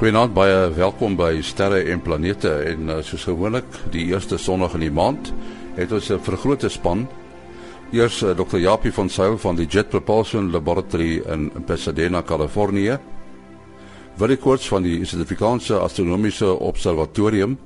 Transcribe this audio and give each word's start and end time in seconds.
Goeienaand 0.00 0.32
baie 0.32 0.70
welkom 0.72 1.12
by 1.12 1.42
Sterre 1.44 1.82
en 1.92 2.00
Planete 2.00 2.48
en 2.70 2.86
uh, 2.88 2.94
soos 3.04 3.26
gewoonlik 3.28 3.66
die 3.92 4.06
eerste 4.08 4.38
Sondag 4.40 4.72
in 4.78 4.86
die 4.86 4.94
maand 4.96 5.28
het 5.76 5.90
ons 5.92 6.08
'n 6.08 6.22
vergrote 6.24 6.70
span. 6.72 7.02
Eers 7.92 8.22
uh, 8.22 8.30
Dr. 8.32 8.56
Japie 8.56 8.92
van 8.96 9.10
Sail 9.10 9.36
van 9.36 9.56
die 9.56 9.66
Jet 9.66 9.90
Propulsion 9.90 10.50
Laboratory 10.50 11.20
in 11.28 11.52
Pasadena, 11.66 12.22
Kalifornië. 12.22 12.96
Willie 14.16 14.38
Koorts 14.38 14.68
van 14.68 14.82
die 14.82 15.04
Suid-Afrikaanse 15.04 15.78
Astronomiese 15.78 16.48
Observatorium 16.48 17.58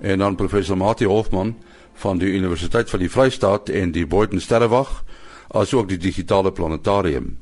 en 0.00 0.18
dan 0.18 0.36
professor 0.36 0.76
Mati 0.76 1.04
Hofman 1.04 1.56
van 1.92 2.18
die 2.18 2.32
Universiteit 2.32 2.90
van 2.90 3.00
die 3.00 3.10
Vrystaat 3.10 3.68
en 3.68 3.92
die 3.92 4.06
Boyden 4.06 4.40
Sterrewag 4.40 5.04
asook 5.48 5.88
die 5.88 5.98
digitale 5.98 6.52
planetarium. 6.52 7.36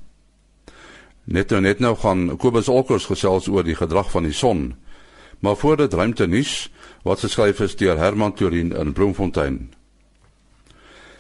Net 1.28 1.50
nou 1.52 1.60
net 1.60 1.80
nou 1.84 1.92
gaan 2.00 2.30
Kobus 2.41 2.70
Olkers 2.73 3.05
gesels 3.05 3.50
oor 3.52 3.66
die 3.66 3.77
gedrag 3.77 4.09
van 4.10 4.24
die 4.24 4.32
son. 4.32 4.78
Maar 5.45 5.56
voor 5.60 5.77
dit 5.77 5.95
ruimte 5.95 6.27
nuus 6.27 6.70
wat 7.05 7.20
geskryf 7.20 7.60
is 7.60 7.77
deur 7.77 7.98
Herman 8.00 8.32
Turin 8.32 8.73
in 8.73 8.92
Bloemfontein. 8.92 9.69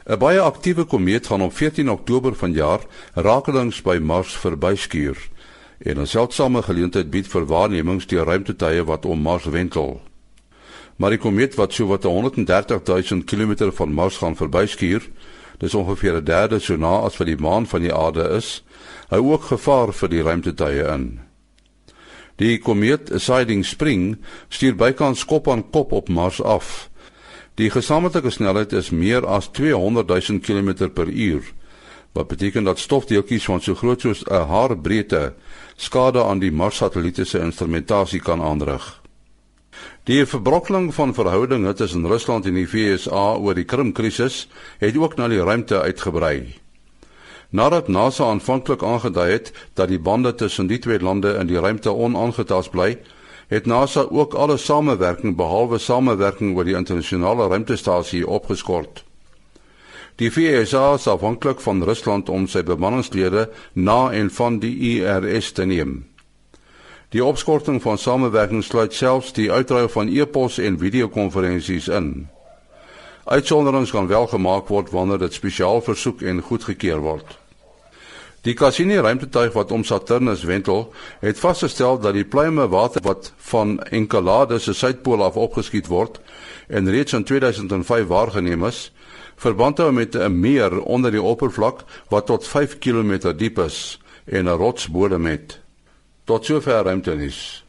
'n 0.08 0.18
Baie 0.18 0.40
aktiewe 0.40 0.84
komeet 0.84 1.26
gaan 1.26 1.42
op 1.42 1.52
14 1.52 1.90
Oktober 1.90 2.34
vanjaar 2.34 2.80
rakelings 3.14 3.82
by 3.82 3.98
Mars 4.00 4.32
verbyskuur 4.32 5.28
en 5.78 6.00
'n 6.00 6.06
seldsame 6.06 6.62
geleentheid 6.62 7.10
bied 7.10 7.28
vir 7.28 7.44
waarnemings 7.46 8.06
deur 8.06 8.24
ruimtetuie 8.24 8.84
wat 8.84 9.04
om 9.04 9.20
Mars 9.20 9.44
wentel. 9.44 10.00
Maar 10.96 11.10
die 11.10 11.18
komeet 11.18 11.54
wat 11.54 11.72
so 11.72 11.86
wat 11.86 12.02
130 12.02 12.80
000 12.84 13.24
km 13.24 13.70
van 13.72 13.92
Mars 13.92 14.16
gaan 14.16 14.36
verbyskuur, 14.36 15.10
dis 15.58 15.74
ongeveer 15.74 16.16
'n 16.16 16.24
derde 16.24 16.58
so 16.58 16.76
na 16.76 17.00
as 17.06 17.16
wat 17.16 17.26
die 17.26 17.36
maan 17.36 17.66
van 17.66 17.80
die 17.82 17.94
aarde 17.94 18.28
is, 18.36 18.64
hou 19.08 19.32
ook 19.32 19.42
gevaar 19.42 19.92
vir 19.92 20.08
die 20.08 20.22
ruimtetuie 20.22 20.84
in. 20.94 21.20
Die 22.36 22.58
komeet 22.58 23.10
Siding 23.16 23.64
Spring 23.66 24.16
stuur 24.48 24.76
bykans 24.78 25.24
kop 25.24 25.48
aan 25.48 25.70
kop 25.70 25.92
op 25.92 26.08
Mars 26.08 26.42
af. 26.42 26.90
Die 27.54 27.70
gesamentlike 27.70 28.30
snelheid 28.30 28.72
is 28.72 28.90
meer 28.90 29.26
as 29.26 29.48
200 29.50 30.06
000 30.08 30.38
km 30.40 30.90
per 30.94 31.08
uur, 31.08 31.42
wat 32.14 32.28
beteken 32.28 32.64
dat 32.64 32.78
stofdeeltjies 32.78 33.44
van 33.44 33.60
so 33.60 33.74
groot 33.74 34.00
soos 34.00 34.22
'n 34.24 34.46
haarbreedte 34.46 35.34
skade 35.76 36.24
aan 36.24 36.38
die 36.38 36.52
Mars-satelliete 36.52 37.24
se 37.24 37.38
instrumentasie 37.38 38.20
kan 38.20 38.42
aanrig. 38.42 39.02
Die 40.08 40.26
verbrokkeling 40.26 40.94
van 40.94 41.14
verhoudinge 41.14 41.74
tussen 41.74 42.06
Rusland 42.06 42.46
en 42.46 42.54
die 42.56 42.68
VSA 42.68 43.36
oor 43.36 43.54
die 43.54 43.66
Krim-krisis 43.68 44.46
het 44.80 44.96
ook 44.96 45.16
na 45.16 45.28
die 45.28 45.42
ruimte 45.44 45.80
uitgebrei. 45.80 46.54
Nadat 47.50 47.88
NASA 47.88 48.24
aanvanklik 48.24 48.82
aangedui 48.82 49.30
het 49.30 49.52
dat 49.74 49.88
die 49.88 50.00
bande 50.00 50.34
tussen 50.34 50.66
die 50.66 50.78
twee 50.78 51.00
lande 51.00 51.36
in 51.40 51.46
die 51.48 51.60
ruimte 51.60 51.92
onaangetast 51.92 52.70
bly, 52.70 52.96
het 53.48 53.66
NASA 53.66 54.04
ook 54.10 54.34
alle 54.34 54.56
samewerking 54.56 55.36
behalwe 55.36 55.78
samewerking 55.78 56.56
oor 56.56 56.64
die 56.64 56.76
internasionale 56.76 57.48
ruimtestasie 57.48 58.26
opgeskort. 58.26 59.04
Die 60.18 60.32
VSA 60.32 60.94
is 60.94 61.06
afhanklik 61.06 61.60
van 61.60 61.84
Rusland 61.84 62.28
om 62.28 62.48
sy 62.48 62.64
bemanningslede 62.66 63.48
na 63.72 64.10
en 64.12 64.30
van 64.30 64.58
die 64.58 64.74
IRS 64.96 65.52
te 65.52 65.64
neem. 65.64 66.07
Die 67.08 67.24
opskorting 67.24 67.82
van 67.82 67.98
samewerking 67.98 68.64
sluit 68.64 68.92
selfs 68.92 69.32
die 69.32 69.48
uitruil 69.52 69.88
van 69.88 70.08
e-pos 70.12 70.58
en 70.60 70.74
videokonferensies 70.78 71.86
in. 71.88 72.28
Uitsonderings 73.24 73.90
kan 73.90 74.06
wel 74.06 74.26
gemaak 74.26 74.68
word 74.68 74.90
wanneer 74.92 75.18
dit 75.18 75.32
spesiaal 75.32 75.80
versoek 75.80 76.20
en 76.22 76.42
goedgekeur 76.44 77.00
word. 77.00 77.38
Die 78.44 78.52
Cassini 78.54 78.98
ruimtetuig 79.00 79.54
wat 79.56 79.72
om 79.72 79.84
Saturnus 79.84 80.42
wentel, 80.44 80.90
het 81.20 81.40
vasgestel 81.40 81.96
dat 82.00 82.12
die 82.14 82.24
pluime 82.28 82.68
water 82.68 83.00
wat 83.04 83.32
van 83.50 83.78
Enceladus 83.88 84.68
se 84.68 84.74
suidpool 84.76 85.24
af 85.24 85.36
opgeskiet 85.36 85.88
word 85.88 86.20
en 86.68 86.90
reeds 86.90 87.16
in 87.16 87.24
2005 87.24 88.06
waargeneem 88.06 88.66
is, 88.68 88.90
verband 89.36 89.80
hou 89.80 89.92
met 89.92 90.14
'n 90.14 90.40
meer 90.40 90.80
onder 90.80 91.10
die 91.10 91.22
oppervlak 91.22 91.84
wat 92.08 92.26
tot 92.26 92.46
5 92.46 92.78
km 92.78 93.32
diep 93.36 93.58
is 93.58 93.98
en 94.24 94.44
'n 94.44 94.60
rotsbodem 94.60 95.26
het. 95.26 95.58
Tot 96.28 96.44
sover 96.44 96.82
ruimtenis. 96.84 97.64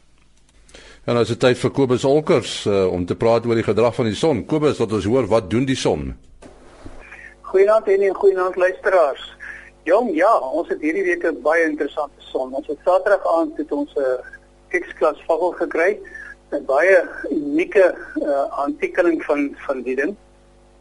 En 1.08 1.16
as 1.16 1.30
dit 1.32 1.38
tyd 1.40 1.56
vir 1.56 1.70
Kobus 1.72 2.02
Olkers 2.04 2.66
uh, 2.68 2.82
om 2.92 3.06
te 3.08 3.16
praat 3.16 3.46
oor 3.48 3.56
die 3.56 3.64
gedrag 3.64 3.94
van 3.96 4.10
die 4.10 4.18
son. 4.18 4.42
Kobus, 4.44 4.76
wat 4.82 4.92
ons 4.98 5.06
hoor, 5.08 5.24
wat 5.30 5.46
doen 5.48 5.64
die 5.64 5.78
son? 5.80 6.10
Goeienaand 7.48 7.88
en 7.88 8.04
en 8.10 8.18
goeienaand 8.18 8.60
luisteraars. 8.60 9.22
Jong, 9.88 10.10
ja, 10.12 10.28
ons 10.52 10.68
het 10.68 10.84
hierdie 10.84 11.06
week 11.08 11.24
'n 11.24 11.40
baie 11.40 11.64
interessante 11.70 12.20
son. 12.28 12.52
Ons 12.52 12.68
het 12.68 12.76
Saterdag 12.84 13.24
aand 13.32 13.56
het 13.56 13.72
ons 13.72 13.94
'n 13.96 14.04
uh, 14.04 14.80
X-klas 14.82 15.24
vogel 15.24 15.56
gekry. 15.64 15.96
'n 16.52 16.64
Baie 16.68 17.00
unieke 17.30 17.96
uh, 18.20 18.44
aantekening 18.60 19.24
van 19.24 19.56
van 19.66 19.82
die 19.82 19.96
ding 19.96 20.16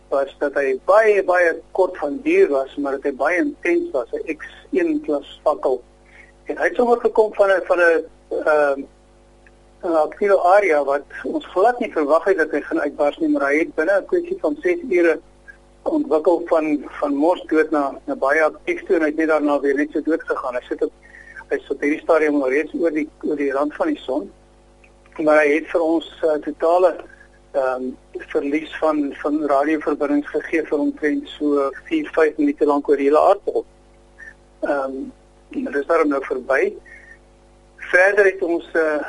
was 0.10 0.36
dat 0.40 0.54
hy 0.54 0.76
baie 0.86 1.24
baie 1.24 1.56
kort 1.72 1.98
van 1.98 2.20
duur 2.24 2.50
was, 2.50 2.76
maar 2.76 3.00
dit 3.00 3.16
baie 3.16 3.38
intens 3.38 3.92
was, 3.92 4.12
'n 4.12 4.36
X1 4.36 5.00
klas 5.06 5.40
vogel. 5.44 5.84
En 6.50 6.58
hy 6.58 6.68
het 6.70 6.76
sommer 6.76 7.00
gekom 7.00 7.34
van 7.38 7.52
'n 7.52 7.66
van 7.70 7.80
'n 7.80 8.06
ehm 8.30 8.80
'n 9.84 9.96
aktiewe 9.96 10.38
area 10.56 10.84
wat 10.84 11.06
ons 11.24 11.46
glad 11.46 11.80
nie 11.80 11.92
verwag 11.92 12.24
het 12.24 12.38
dat 12.38 12.52
hy 12.52 12.62
gaan 12.62 12.80
uitbars 12.80 13.18
nie, 13.18 13.30
maar 13.30 13.46
hy 13.48 13.58
het 13.58 13.76
binne 13.76 14.00
'n 14.00 14.06
kwessie 14.06 14.38
van 14.42 14.58
6 14.62 14.80
ure 14.90 15.20
ontwikkel 15.84 16.42
van 16.46 16.66
van 17.00 17.14
mors 17.16 17.44
dood 17.48 17.72
na 17.72 17.84
na 18.06 18.16
baie 18.16 18.44
aktief 18.44 18.84
toe 18.86 18.96
en 18.96 19.02
hy 19.02 19.08
het 19.08 19.16
net 19.16 19.28
daarna 19.28 19.60
weer 19.60 19.76
net 19.76 19.92
so 19.92 20.02
dood 20.02 20.24
gegaan. 20.24 20.56
Hy 20.56 20.62
sit 20.68 20.84
op 20.84 20.92
hy 21.50 21.60
sit 21.68 21.82
hierdie 21.82 22.02
stadium 22.02 22.42
al 22.42 22.50
reeds 22.50 22.74
oor 22.74 22.92
die 22.92 23.10
oor 23.22 23.36
die 23.36 23.52
rand 23.52 23.74
van 23.76 23.88
die 23.88 24.02
son. 24.04 24.32
Maar 25.18 25.42
hy 25.44 25.54
het 25.54 25.68
vir 25.68 25.82
ons 25.82 26.10
uh, 26.24 26.38
totale 26.44 26.96
ehm 27.52 27.84
um, 27.84 27.98
verlies 28.34 28.78
van 28.78 29.16
van 29.22 29.46
radioverbindings 29.48 30.28
gegee 30.28 30.66
vir 30.66 30.80
omtrent 30.80 31.30
so 31.38 31.70
4 31.88 32.10
5 32.14 32.38
minute 32.38 32.66
lank 32.66 32.90
oor 32.90 32.98
die 32.98 33.10
hele 33.10 33.20
aardbol. 33.20 33.66
Ehm 34.62 34.84
um, 34.84 35.12
dit 35.50 35.76
is 35.76 35.86
daarom 35.86 36.08
nou 36.08 36.24
verby. 36.26 36.74
Verder 37.78 38.26
het 38.26 38.42
ons 38.42 38.70
uh 38.74 39.00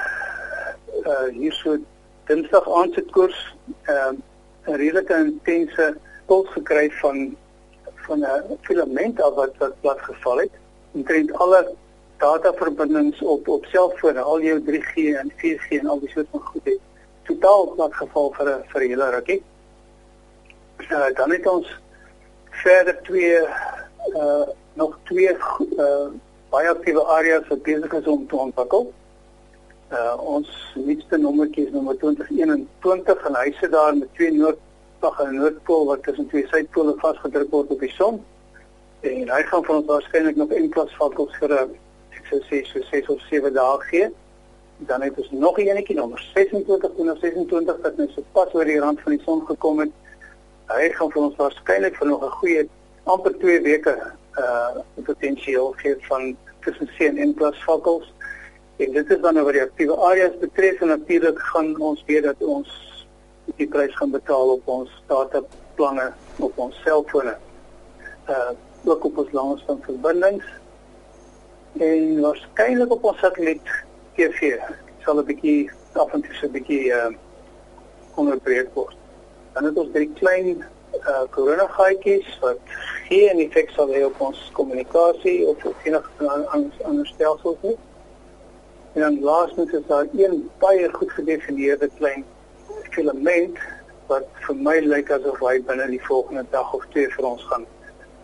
uh 1.06 1.28
hier 1.32 1.52
so 1.52 1.76
Dinsdag 2.24 2.68
aand 2.70 2.94
se 2.94 3.02
koers 3.10 3.38
ehm 3.84 4.14
uh, 4.14 4.72
'n 4.72 4.76
redelike 4.76 5.14
intense 5.14 5.96
puls 6.26 6.48
gekry 6.48 6.90
van 6.90 7.36
van 8.06 8.18
'n 8.24 8.58
filament 8.60 9.22
af 9.22 9.34
wat 9.34 9.56
wat 9.58 9.80
plat 9.80 10.00
geval 10.00 10.38
het. 10.38 10.50
Omtrent 10.92 11.32
alle 11.32 11.74
dataverbindings 12.16 13.22
op 13.22 13.48
op 13.48 13.64
selfone, 13.64 14.20
al 14.20 14.40
jou 14.40 14.60
3G 14.60 14.94
en 15.16 15.32
4G 15.36 15.68
en 15.80 15.86
al 15.86 16.00
die 16.00 16.10
soort 16.10 16.26
van 16.30 16.40
goed 16.40 16.64
het 16.64 16.78
totaal 17.22 17.66
plat 17.74 17.94
geval 17.94 18.32
vir 18.36 18.48
'n 18.48 18.64
vir 18.68 18.80
'n 18.82 18.88
hele 18.88 19.10
rukkie. 19.10 19.42
Uh, 20.78 21.14
dan 21.14 21.30
het 21.30 21.46
ons 21.46 21.78
verder 22.50 23.02
twee 23.02 23.38
uh 24.14 24.48
nog 24.72 24.98
twee 25.04 25.36
uh 25.76 26.08
baie 26.50 26.70
aktiewe 26.70 27.02
areas 27.14 27.46
wat 27.48 27.62
besig 27.62 27.92
is 27.92 28.06
om 28.10 28.26
te 28.26 28.36
ontwikkel. 28.36 28.88
Uh 29.94 30.14
ons 30.36 30.50
nuutste 30.74 31.18
nommertjie 31.18 31.66
is 31.66 31.74
nommer 31.74 31.96
2021 31.98 33.22
en 33.28 33.38
hy 33.38 33.52
sit 33.58 33.72
daar 33.74 33.94
met 33.98 34.10
twee 34.18 34.32
noordpol 34.34 35.24
en 35.24 35.36
noordpool 35.38 35.86
wat 35.90 36.02
tussen 36.06 36.28
twee 36.30 36.46
suidpole 36.50 36.96
vasgedruk 37.02 37.50
word 37.54 37.70
op 37.74 37.84
die 37.86 37.92
son. 37.94 38.18
En 39.06 39.30
hy 39.34 39.40
gaan 39.50 39.64
vir 39.66 39.76
ons 39.76 39.88
waarskynlik 39.92 40.42
nog 40.42 40.54
een 40.54 40.68
klas 40.74 40.94
vakkels 40.98 41.38
vir 41.38 41.54
'n 41.54 41.78
ek 42.18 42.26
sou 42.30 42.40
sê 42.50 42.64
so 42.66 42.82
6 42.90 43.08
of 43.14 43.22
7 43.30 43.54
dae 43.54 43.78
gee. 43.90 44.10
Dan 44.90 45.02
het 45.02 45.18
ons 45.18 45.30
nog 45.30 45.58
'n 45.58 45.70
enetjie 45.70 45.96
nommer 45.96 46.20
26 46.34 46.98
en 46.98 47.16
26 47.20 47.82
wat 47.82 47.96
net 47.96 48.10
so 48.10 48.22
pas 48.32 48.54
oor 48.54 48.64
die 48.64 48.80
rand 48.80 49.00
van 49.00 49.12
die 49.16 49.24
son 49.24 49.46
gekom 49.46 49.78
het. 49.80 49.92
Hy 50.66 50.88
gaan 50.88 51.10
vir 51.10 51.22
ons 51.22 51.36
waarskynlik 51.36 51.96
vir 51.96 52.06
nog 52.06 52.24
'n 52.24 52.38
goeie 52.40 52.68
amper 53.04 53.38
2 53.38 53.62
weke 53.62 54.18
uh 54.38 55.04
potensieel 55.04 55.72
gee 55.76 55.96
van 56.08 56.36
tussen 56.60 56.86
C 56.96 57.00
en 57.00 57.18
N+ 57.28 57.54
vakkels. 57.64 58.12
En 58.76 58.92
dit 58.92 59.10
is 59.10 59.20
dan 59.20 59.38
oor 59.38 59.52
die 59.52 59.62
aktiewe 59.62 59.96
areas 59.96 60.38
betref 60.38 60.80
en 60.80 60.88
natuurlik 60.88 61.38
gaan 61.38 61.80
ons 61.80 62.04
weet 62.06 62.22
dat 62.22 62.36
ons 62.38 62.68
die 63.56 63.68
prys 63.68 63.96
gaan 63.96 64.10
betaal 64.10 64.52
op 64.56 64.68
ons 64.68 65.02
dataplanne 65.06 66.12
op 66.38 66.58
ons 66.58 66.82
selfone. 66.84 67.36
Uh 68.28 68.50
ook 68.84 69.04
op 69.04 69.18
ons 69.18 69.32
langafstand 69.32 69.84
verbindings 69.84 70.44
en 71.76 72.20
waarskynlik 72.20 72.92
op 72.92 73.04
ons 73.04 73.18
satelliet 73.20 73.72
TV 74.16 74.56
sal 75.04 75.20
'n 75.20 75.24
bietjie 75.24 75.70
af 75.92 76.12
en 76.12 76.22
toe 76.22 76.34
so 76.34 76.46
'n 76.46 76.52
bietjie 76.52 76.84
uh 76.88 77.12
onderbreek 78.14 78.68
word. 78.74 78.96
Dan 79.52 79.64
het 79.64 79.76
ons 79.76 79.92
drie 79.92 80.10
klein 80.14 80.64
uh 81.08 81.24
korona 81.30 81.66
gaatjies 81.76 82.38
wat 82.40 82.58
geen 83.08 83.38
effek 83.44 83.70
sal 83.76 83.88
hê 83.88 84.02
op 84.06 84.20
ons 84.20 84.50
kommunikasie 84.52 85.46
of 85.46 85.64
op 85.64 85.76
enige 85.84 86.28
ander 86.88 87.06
stelsels 87.06 87.56
nie. 87.62 87.76
En 88.92 89.00
dan 89.00 89.20
laastens 89.20 89.72
is 89.72 89.86
daar 89.86 90.06
een 90.12 90.50
baie 90.58 90.88
goed 90.92 91.12
gedefinieerde 91.12 91.90
klein 91.98 92.24
filament 92.90 93.58
wat 94.06 94.26
vir 94.46 94.56
my 94.56 94.78
lyk 94.84 95.10
asof 95.14 95.38
hy 95.46 95.60
binne 95.66 95.86
die 95.90 96.02
volgende 96.08 96.44
dag 96.50 96.74
of 96.74 96.86
twee 96.94 97.08
vir 97.16 97.28
ons 97.32 97.44
gaan 97.52 97.66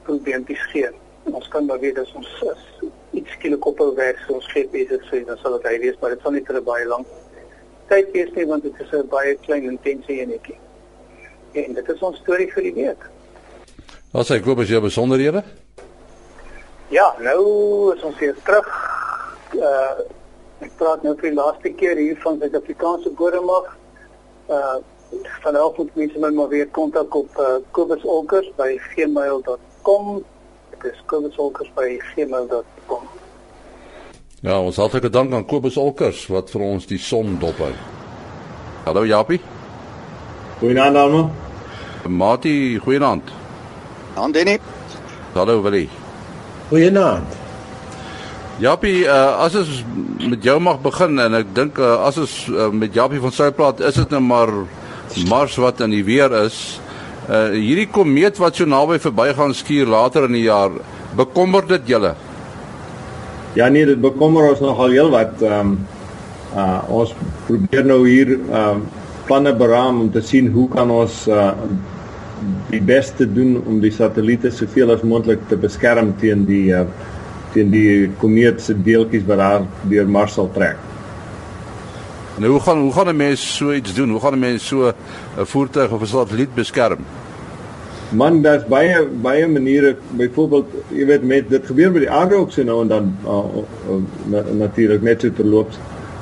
probeer 0.03 0.43
gee. 0.47 0.91
Ons 1.25 1.49
kan 1.49 1.67
maar 1.67 1.81
weet 1.81 1.99
as 1.99 2.13
ons 2.15 2.43
is 2.43 2.91
iets 3.11 3.31
skielik 3.39 3.67
ophou 3.67 3.95
werk 3.95 4.19
so 4.27 4.35
ons 4.41 4.51
skep 4.51 4.71
besig 4.73 5.03
sê 5.11 5.25
dan 5.25 5.39
sal 5.39 5.57
dit 5.59 5.71
hy 5.71 5.79
wees 5.87 5.97
maar 6.01 6.13
dit 6.15 6.21
sal 6.23 6.33
nie 6.33 6.45
vir 6.45 6.61
'n 6.61 6.65
baie 6.65 6.87
lank 6.87 7.07
tyd 7.89 8.11
wees 8.13 8.31
nie 8.35 8.47
want 8.51 8.63
dit 8.63 8.81
is 8.81 8.93
'n 8.93 9.09
baie 9.09 9.35
klein 9.47 9.65
intensie 9.73 10.21
enetjie. 10.21 10.59
En 11.57 11.73
dit 11.73 11.89
is 11.89 12.03
ons 12.05 12.19
storie 12.21 12.49
vir 12.53 12.69
die 12.69 12.75
week. 12.77 13.07
Wat 14.13 14.29
sê 14.29 14.41
Kobus 14.45 14.69
jy 14.69 14.81
besonderhede? 14.85 15.43
Ja, 16.93 17.09
nou 17.21 17.41
is 17.95 18.05
ons 18.07 18.19
weer 18.21 18.37
terug. 18.45 18.69
Uh 19.57 20.13
ek 20.65 20.73
praat 20.81 21.03
nou 21.05 21.13
vir 21.21 21.29
die 21.29 21.37
laaste 21.37 21.69
keer 21.77 21.99
hier 22.01 22.17
van 22.23 22.39
Suid-Afrikaanse 22.41 23.11
Bodemag. 23.17 23.73
Uh 24.49 24.77
vanaf 25.45 25.77
moet 25.77 25.95
mense 25.95 26.19
my 26.19 26.31
maar 26.35 26.49
weer 26.49 26.69
kontak 26.69 27.15
op 27.15 27.39
uh, 27.39 27.57
Kobus 27.71 28.05
Olkers 28.05 28.49
by 28.57 28.77
gmail.com. 28.93 30.25
Dit 30.71 30.93
is 30.93 31.03
Kobus 31.07 31.37
Olkers 31.37 31.71
by 31.77 31.97
gmail.com. 32.13 33.05
Ja, 34.41 34.61
ons 34.61 34.77
hartlike 34.77 35.11
dank 35.11 35.33
aan 35.33 35.47
Kobus 35.47 35.77
Olkers 35.77 36.27
wat 36.33 36.51
vir 36.51 36.67
ons 36.67 36.89
die 36.91 37.01
son 37.01 37.39
dop 37.41 37.63
hou. 37.63 37.73
Hallo 38.85 39.07
Japie. 39.07 39.41
Goeienaand 40.61 40.97
almal. 40.97 41.46
Mati, 42.09 42.79
goeienaand. 42.79 43.33
Dan 44.15 44.33
Denny. 44.33 44.59
Hallo 45.35 45.63
Willie. 45.63 45.89
Goeienaand. 46.69 47.37
Japie, 48.59 49.05
uh, 49.05 49.37
as 49.45 49.55
ons 49.61 49.85
met 50.31 50.41
jou 50.41 50.57
mag 50.65 50.79
begin 50.81 51.21
en 51.21 51.37
ek 51.37 51.51
dink 51.57 51.77
uh, 51.77 51.99
as 52.07 52.17
ons 52.23 52.37
uh, 52.49 52.71
met 52.73 52.95
Japie 52.95 53.21
van 53.21 53.35
sy 53.37 53.51
praat, 53.53 53.83
is 53.85 53.99
dit 54.01 54.15
nou 54.15 54.23
maar 54.25 54.53
Mars 55.29 55.59
wat 55.61 55.83
in 55.85 55.93
die 55.93 56.05
weer 56.05 56.33
is. 56.45 56.81
Uh 57.27 57.57
hierdie 57.57 57.89
komeet 57.91 58.39
wat 58.39 58.59
so 58.59 58.69
naby 58.69 59.01
verbygaan 59.03 59.55
skuur 59.57 59.89
later 59.91 60.29
in 60.29 60.37
die 60.37 60.45
jaar, 60.47 60.71
bekommer 61.19 61.65
dit 61.67 61.89
julle? 61.91 62.13
Ja 63.59 63.67
nee, 63.73 63.87
dit 63.89 63.99
bekommer 64.01 64.53
ons 64.53 64.63
nogal 64.63 64.95
heel 64.95 65.11
wat. 65.11 65.35
Ehm 65.43 65.73
um, 65.73 65.79
uh 66.57 66.81
ons 67.01 67.15
probeer 67.49 67.85
nou 67.85 68.05
hier 68.07 68.37
ehm 68.37 68.53
uh, 68.53 69.05
planne 69.27 69.53
beraam 69.59 70.01
om 70.05 70.11
te 70.13 70.23
sien 70.23 70.53
hoe 70.55 70.69
kan 70.71 70.91
ons 70.91 71.25
uh 71.27 71.51
die 72.71 72.83
beste 72.83 73.27
doen 73.33 73.61
om 73.67 73.81
die 73.81 73.93
satelliete 73.95 74.51
soveel 74.51 74.91
as 74.95 75.05
moontlik 75.07 75.45
te 75.49 75.59
beskerm 75.61 76.15
teen 76.23 76.45
die 76.49 76.71
uh 76.75 76.87
teen 77.57 77.71
die 77.73 78.09
komeet 78.21 78.61
se 78.61 78.75
deeltjies 78.75 79.25
wat 79.25 79.39
daar 79.41 79.63
deur 79.89 80.09
Mars 80.13 80.35
sal 80.37 80.51
trek. 80.53 80.77
Nou 82.37 82.51
hoe 82.53 82.61
gaan 82.61 82.83
hoe 82.85 82.93
gaan 82.93 83.09
'n 83.09 83.17
mens 83.17 83.57
so 83.57 83.73
iets 83.73 83.95
doen? 83.95 84.11
Hoe 84.11 84.21
gaan 84.21 84.35
'n 84.35 84.39
mens 84.39 84.67
so 84.67 84.89
'n 84.89 85.47
voertuig 85.47 85.91
of 85.91 86.03
'n 86.03 86.07
satelliet 86.07 86.55
beskerm? 86.55 86.99
Man, 88.11 88.43
daar's 88.43 88.67
baie 88.67 89.07
baie 89.23 89.49
maniere. 89.49 89.97
Byvoorbeeld, 90.11 90.67
jy 90.89 91.07
weet 91.07 91.23
met 91.23 91.49
dit 91.49 91.67
gebeur 91.67 91.91
met 91.93 92.01
die 92.01 92.11
aarde 92.11 92.35
ook 92.35 92.53
so 92.53 92.63
nou 92.63 92.83
en 92.83 92.89
dan 92.89 93.17
uh, 93.25 93.31
uh, 93.91 93.97
na, 94.25 94.43
natuurlik 94.53 95.03
net 95.03 95.21
so 95.21 95.33
terloops 95.33 95.79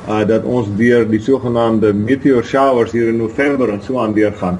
uh 0.09 0.25
dat 0.29 0.45
ons 0.45 0.69
deur 0.77 1.09
die 1.09 1.21
sogenaamde 1.21 1.93
meteor 1.93 2.45
showers 2.45 2.93
hier 2.93 3.09
in 3.09 3.17
November 3.17 3.69
en 3.69 3.83
so 3.83 3.99
aan 3.99 4.13
deur 4.13 4.33
gaan. 4.33 4.59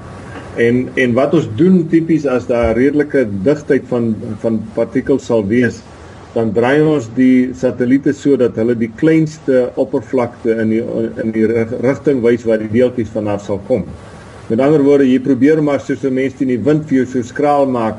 En 0.57 0.85
en 0.95 1.15
wat 1.17 1.35
ons 1.35 1.49
doen 1.59 1.81
tipies 1.91 2.27
as 2.31 2.47
daar 2.47 2.77
redelike 2.79 3.25
digtheid 3.43 3.89
van 3.91 4.13
van 4.43 4.61
partikels 4.77 5.27
sal 5.27 5.43
wees, 5.51 5.81
dan 6.35 6.53
draai 6.55 6.83
ons 6.83 7.09
die 7.17 7.51
satelliete 7.59 8.15
sodat 8.15 8.57
hulle 8.59 8.77
die 8.79 8.91
kleinste 9.01 9.69
oppervlakte 9.81 10.55
in 10.63 10.71
die 10.71 10.83
in 11.23 11.35
die 11.35 11.47
rigting 11.83 12.23
wys 12.23 12.47
waar 12.47 12.63
die 12.63 12.71
deeltjies 12.71 13.11
vanaf 13.15 13.43
sal 13.47 13.61
kom. 13.67 13.87
Met 14.49 14.61
ander 14.61 14.83
woorde, 14.85 15.09
jy 15.09 15.19
probeer 15.25 15.63
maar 15.63 15.81
soos 15.81 16.05
'n 16.05 16.15
mens 16.15 16.35
teen 16.39 16.49
die 16.49 16.63
wind 16.63 16.87
vir 16.87 16.99
jou 16.99 17.07
so 17.07 17.23
skraal 17.23 17.67
maak, 17.67 17.97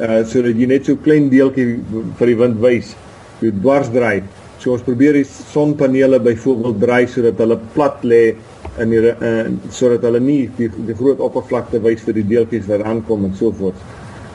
uh 0.00 0.22
sodat 0.24 0.54
jy 0.54 0.66
net 0.66 0.86
so 0.86 0.96
klein 0.96 1.30
deeltjie 1.30 1.80
vir 2.18 2.26
die 2.26 2.38
wind 2.38 2.60
wys, 2.60 2.94
jy 3.40 3.50
dwars 3.50 3.90
draai. 3.90 4.22
So 4.58 4.72
ons 4.72 4.82
probeer 4.82 5.12
die 5.14 5.24
sonpanele 5.24 6.20
byvoorbeeld 6.20 6.80
draai 6.80 7.06
sodat 7.06 7.38
hulle 7.38 7.58
plat 7.74 8.04
lê 8.04 8.34
in 8.78 8.90
die 8.90 9.00
uh, 9.10 9.46
sodat 9.74 10.02
hulle 10.06 10.20
nie 10.20 10.50
die, 10.56 10.68
die 10.86 10.96
groot 10.98 11.20
oppervlakte 11.24 11.80
wys 11.82 12.02
vir 12.06 12.18
die 12.20 12.26
deeltjies 12.26 12.66
wat 12.70 12.84
aankom 12.86 13.24
en 13.28 13.34
so 13.38 13.52
voort. 13.58 13.78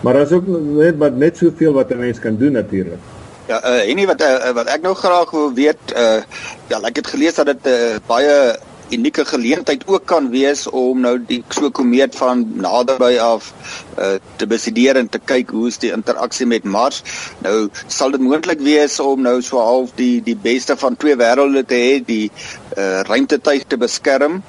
Maar 0.04 0.20
daar's 0.20 0.32
ook 0.36 0.48
net 0.48 0.98
wat 1.00 1.16
net 1.16 1.38
soveel 1.38 1.74
wat 1.74 1.92
'n 1.92 2.00
mens 2.00 2.20
kan 2.20 2.38
doen 2.38 2.52
natuurlik. 2.52 3.00
Ja, 3.48 3.60
uh, 3.64 3.90
en 3.90 3.96
nie 3.96 4.08
wat 4.08 4.22
uh, 4.22 4.52
wat 4.56 4.68
ek 4.72 4.82
nou 4.82 4.94
graag 4.96 5.32
wil 5.32 5.54
weet, 5.54 5.96
uh 5.96 6.22
ja, 6.68 6.80
ek 6.82 6.96
het 6.96 7.08
gelees 7.08 7.36
dat 7.36 7.46
dit 7.46 7.68
uh, 7.68 7.96
baie 8.08 8.56
unieke 8.98 9.26
geleentheid 9.26 9.84
ook 9.88 10.06
kan 10.06 10.30
wees 10.30 10.66
om 10.70 11.00
nou 11.04 11.18
die 11.28 11.42
so 11.50 11.70
komeet 11.72 12.16
van 12.16 12.46
naderby 12.66 13.18
af 13.22 13.52
uh 13.98 14.16
te 14.36 14.48
bestudeer 14.48 14.98
en 15.00 15.10
te 15.10 15.20
kyk 15.20 15.52
hoe 15.56 15.68
is 15.68 15.80
die 15.82 15.92
interaksie 15.94 16.48
met 16.50 16.64
Mars. 16.64 17.04
Nou 17.46 17.70
sal 17.88 18.12
dit 18.16 18.22
moontlik 18.22 18.62
wees 18.66 19.00
om 19.00 19.22
nou 19.22 19.42
so 19.42 19.62
half 19.62 19.94
die 20.00 20.22
die 20.24 20.38
beste 20.38 20.78
van 20.78 20.98
twee 20.98 21.16
wêrelde 21.20 21.66
te 21.66 21.80
hê, 21.80 22.00
die 22.06 22.32
uh 22.78 23.02
ruimtetuig 23.10 23.68
te 23.68 23.78
beskerm 23.78 24.42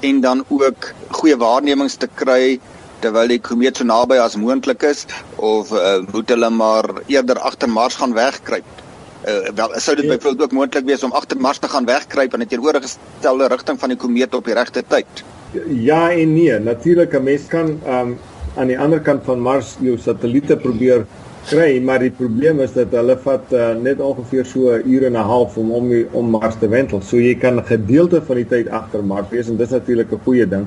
en 0.00 0.20
dan 0.20 0.44
ook 0.48 0.92
goeie 1.20 1.36
waarnemings 1.36 1.96
te 1.96 2.08
kry 2.14 2.58
terwyl 3.02 3.30
die 3.30 3.40
komeet 3.42 3.78
so 3.78 3.86
naby 3.86 4.18
as 4.22 4.36
moontlik 4.38 4.82
is 4.86 5.06
of 5.36 5.70
uh, 5.72 5.98
moet 6.12 6.34
hulle 6.34 6.50
maar 6.50 6.90
eerder 7.06 7.38
agter 7.38 7.70
Mars 7.70 7.98
gaan 7.98 8.14
wegkruip? 8.14 8.87
Uh, 9.26 9.48
wel 9.54 9.70
sou 9.82 9.96
dit 9.96 10.04
ja. 10.04 10.14
byvoorbeeld 10.14 10.42
ook 10.42 10.52
moontlik 10.52 10.84
wees 10.84 11.02
om 11.02 11.12
agter 11.12 11.40
Mars 11.40 11.58
te 11.58 11.68
gaan 11.68 11.84
wegkruip 11.84 12.34
in 12.34 12.40
'n 12.40 12.46
teenoorgestelde 12.46 13.48
rigting 13.48 13.78
van 13.78 13.88
die 13.88 13.98
komeet 13.98 14.34
op 14.34 14.44
die 14.44 14.54
regte 14.54 14.82
tyd? 14.86 15.24
Ja 15.68 16.12
en 16.12 16.34
nee, 16.34 16.58
natuurlik 16.58 17.14
'n 17.14 17.22
mens 17.22 17.46
kan 17.46 17.80
um, 17.86 18.18
aan 18.54 18.66
die 18.66 18.78
ander 18.78 19.00
kant 19.00 19.24
van 19.24 19.40
Mars 19.40 19.76
jou 19.80 19.98
satelliete 19.98 20.56
probeer 20.56 21.06
kry, 21.48 21.80
maar 21.80 21.98
die 21.98 22.10
probleem 22.10 22.60
is 22.60 22.72
dat 22.72 22.90
hulle 22.90 23.18
vat 23.18 23.52
uh, 23.52 23.74
net 23.74 24.00
ongeveer 24.00 24.46
so 24.46 24.70
'n 24.70 24.82
uur 24.86 25.04
en 25.04 25.12
'n 25.12 25.28
half 25.32 25.56
om 25.56 25.70
om 25.70 26.06
om 26.12 26.30
Mars 26.30 26.54
te 26.58 26.68
wentel. 26.68 27.02
So 27.02 27.16
jy 27.16 27.34
kan 27.34 27.56
'n 27.56 27.64
gedeelte 27.64 28.22
van 28.22 28.36
die 28.36 28.48
tyd 28.48 28.68
agter 28.68 29.04
Mars 29.04 29.28
wees 29.30 29.48
en 29.48 29.56
dis 29.56 29.70
natuurlik 29.70 30.12
'n 30.12 30.20
goeie 30.24 30.48
ding 30.48 30.66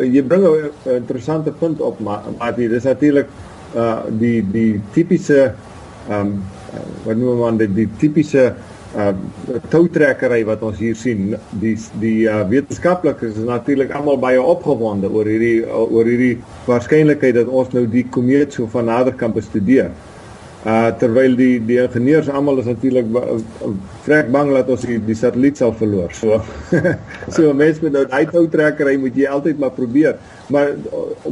jy 0.00 0.22
bring 0.22 0.44
'n 0.44 0.70
interessante 0.96 1.52
punt 1.52 1.80
op 1.80 2.00
maar 2.00 2.22
maar 2.38 2.54
dit 2.54 2.70
is 2.70 2.82
natuurlik 2.82 3.28
uh 3.74 4.00
die 4.18 4.42
die 4.50 4.80
tipiese 4.92 5.54
ehm 6.08 6.20
um, 6.20 6.42
wat 7.06 7.16
noem 7.16 7.42
man 7.42 7.58
die, 7.60 7.70
die 7.82 7.88
tipiese 8.00 8.52
uh 8.92 9.12
toutrekkery 9.72 10.42
wat 10.44 10.60
ons 10.68 10.76
hier 10.76 10.96
sien 11.00 11.30
die 11.62 11.72
die 12.02 12.26
uh, 12.28 12.42
wetenskaplikes 12.48 13.38
is 13.40 13.46
natuurlik 13.48 13.94
almal 13.96 14.18
baie 14.20 14.40
opgewonde 14.40 15.08
oor 15.08 15.28
hierdie 15.28 15.64
oor 15.64 16.08
hierdie 16.08 16.34
waarskynlikheid 16.66 17.38
dat 17.38 17.48
ons 17.48 17.72
nou 17.72 17.86
die 17.88 18.04
komeet 18.12 18.52
so 18.52 18.68
van 18.74 18.90
nader 18.92 19.16
kan 19.16 19.32
bestudeer. 19.32 19.88
Uh 19.88 20.11
terwyl 20.62 21.34
die 21.34 21.56
die 21.66 21.78
ingenieurs 21.82 22.28
almal 22.30 22.60
is 22.62 22.68
natuurlik 22.70 23.08
vrek 24.04 24.28
bang 24.30 24.52
dat 24.54 24.68
ons 24.70 24.84
die, 24.86 24.98
die 25.02 25.16
satelliet 25.18 25.58
sal 25.58 25.72
verloor. 25.74 26.14
So 26.14 26.38
so 27.34 27.50
mense 27.54 27.82
met 27.82 27.96
nou 27.96 28.04
daai 28.06 28.30
toutrekkery 28.30 28.94
moet 29.02 29.18
jy 29.18 29.26
altyd 29.26 29.58
maar 29.58 29.74
probeer. 29.74 30.20
Maar 30.54 30.74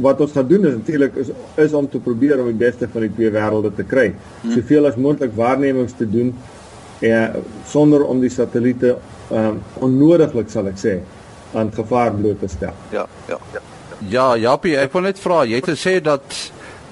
wat 0.03 0.21
ons 0.27 0.35
gaan 0.35 0.49
doen 0.51 0.67
is 0.67 0.75
natuurlik 0.75 1.15
is 1.23 1.31
is 1.63 1.77
om 1.77 1.87
te 1.89 2.03
probeer 2.03 2.43
om 2.43 2.51
die 2.51 2.59
beste 2.59 2.91
van 2.91 3.07
die 3.07 3.13
twee 3.15 3.31
wêrelde 3.31 3.71
te 3.75 3.87
kry. 3.87 4.09
Hmm. 4.41 4.51
Soveel 4.57 4.91
as 4.91 4.99
moontlik 4.99 5.35
waarnemings 5.39 5.95
te 5.95 6.09
doen 6.09 6.35
en 6.99 7.43
sonder 7.65 8.03
om 8.05 8.19
die 8.21 8.29
satelliete 8.29 8.97
um 9.31 9.61
onnodiglik 9.79 10.51
sal 10.51 10.67
ek 10.67 10.79
sê 10.79 10.99
aan 11.55 11.71
gevaar 11.71 12.11
bloot 12.19 12.43
te 12.43 12.51
stel. 12.51 12.75
Ja, 12.91 13.07
ja, 13.31 13.39
ja. 13.55 13.63
Ja, 14.09 14.31
Japie, 14.35 14.75
ek 14.81 14.91
wil 14.95 15.05
net 15.05 15.19
vra, 15.21 15.43
jy 15.45 15.59
het 15.61 15.67
gesê 15.69 15.99
dat 16.03 16.35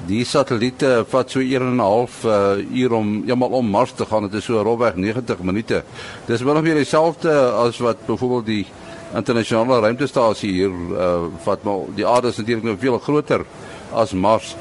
Die 0.08 0.24
satelliete 0.24 1.04
vat 1.12 1.32
so 1.32 1.40
1 1.40 1.62
en 1.62 1.76
'n 1.76 1.80
half 1.80 2.24
uh, 2.24 2.56
uur 2.72 2.94
om 2.94 3.24
eenmal 3.28 3.50
om 3.50 3.66
Mars 3.70 3.92
te 3.92 4.06
gaan. 4.06 4.24
Dit 4.24 4.34
is 4.34 4.46
so 4.46 4.62
rofweg 4.62 4.96
90 4.96 5.40
minute. 5.42 5.84
Dis 6.26 6.42
wel 6.42 6.54
nog 6.54 6.64
weer 6.64 6.76
dieselfde 6.76 7.32
as 7.52 7.78
wat 7.78 8.06
byvoorbeeld 8.06 8.46
die 8.46 8.66
internasionale 9.14 9.80
ruimtestasie 9.80 10.52
hier 10.52 10.70
uh, 10.70 11.26
vat, 11.44 11.64
maar 11.64 11.80
die 11.96 12.08
aarde 12.08 12.28
is 12.28 12.38
natuurlik 12.38 12.64
nou 12.64 12.78
veel 12.80 13.00
groter 13.00 13.46
as 13.92 14.14
Mars. 14.14 14.56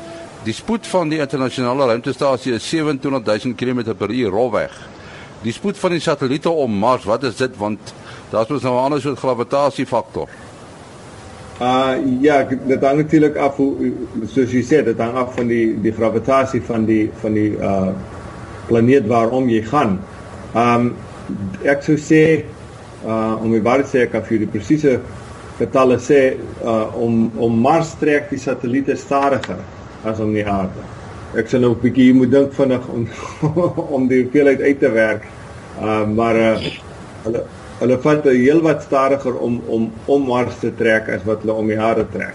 Die 0.45 0.55
spoed 0.55 0.87
van 0.87 1.09
die 1.09 1.19
internasionale 1.19 1.87
ruimtestasie 1.87 2.53
is 2.53 2.69
27000 2.69 3.57
km/h 3.57 4.29
rofweg. 4.31 4.89
Die 5.43 5.53
spoed 5.53 5.79
van 5.79 5.91
die 5.91 6.01
satelliete 6.01 6.51
om 6.51 6.79
Mars, 6.79 7.05
wat 7.05 7.23
is 7.23 7.37
dit 7.37 7.57
want 7.57 7.95
daar's 8.31 8.49
mos 8.49 8.63
nou 8.63 8.75
'n 8.75 8.85
ander 8.85 9.01
soort 9.01 9.19
gravitasiefaktor. 9.19 10.29
Uh 11.59 11.99
ja, 12.23 12.45
dit 12.45 12.83
hang 12.83 13.01
natuurlik 13.03 13.37
af 13.37 13.57
hoe 13.59 13.91
soos 14.31 14.53
jy 14.55 14.61
sê, 14.63 14.79
dit 14.87 15.01
hang 15.03 15.17
af 15.19 15.33
van 15.35 15.49
die 15.51 15.73
die 15.83 15.91
gravitasie 15.93 16.61
van 16.63 16.85
die 16.87 17.09
van 17.19 17.35
die 17.35 17.51
uh 17.59 17.91
planeet 18.69 19.09
waarom 19.11 19.49
jy 19.51 19.65
gaan. 19.67 19.97
Um 20.55 20.93
ek 21.67 21.83
sou 21.83 21.97
sê 21.99 22.45
uh 23.03 23.35
om 23.43 23.51
my 23.51 23.59
waar 23.67 23.83
sê 23.83 24.05
ek 24.07 24.15
kan 24.15 24.23
vir 24.29 24.45
die 24.45 24.51
presiese 24.55 25.01
getalle 25.59 25.99
sê 25.99 26.23
uh 26.63 26.95
om 26.95 27.27
om 27.35 27.59
Mars 27.67 27.97
trek 27.99 28.31
die 28.31 28.39
satelliete 28.39 28.95
stadiger 28.97 29.59
as 30.07 30.23
om 30.23 30.31
die 30.39 30.47
aarde. 30.47 30.87
Ek 31.35 31.51
sal 31.51 31.67
nou 31.67 31.75
'n 31.75 31.83
bietjie 31.83 32.15
moet 32.15 32.31
dink 32.31 32.55
vinnig 32.55 32.87
om 32.89 33.09
om 33.99 34.07
die 34.07 34.23
hoeveelheid 34.23 34.63
uit 34.63 34.79
te 34.79 34.95
werk. 34.95 35.27
Uh 35.83 36.07
maar 36.07 36.37
uh 36.39 36.59
hulle 37.27 37.43
hulle 37.81 37.99
vat 38.03 38.27
'n 38.27 38.37
heel 38.43 38.61
wat 38.63 38.83
stadiger 38.83 39.39
om 39.39 39.63
om 39.67 39.91
om 40.07 40.27
Mars 40.27 40.59
te 40.61 40.75
trek 40.75 41.09
as 41.09 41.25
wat 41.25 41.43
hulle 41.43 41.53
om 41.53 41.67
die 41.67 41.81
aarde 41.81 42.07
trek. 42.13 42.35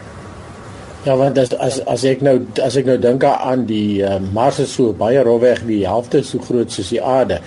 Ja, 1.03 1.17
want 1.19 1.37
as 1.37 1.51
as 1.59 1.81
as 1.85 2.03
ek 2.07 2.21
nou 2.23 2.37
as 2.63 2.77
ek 2.79 2.85
nou 2.87 2.97
dink 2.97 3.23
aan 3.27 3.65
die 3.67 3.99
uh, 4.07 4.19
Mars 4.31 4.59
is 4.63 4.71
so 4.77 4.93
baie 4.93 5.23
rofweg 5.27 5.65
die 5.67 5.81
helfte 5.83 6.23
so 6.23 6.39
groot 6.39 6.71
soos 6.71 6.93
die 6.95 7.01
Aarde. 7.01 7.41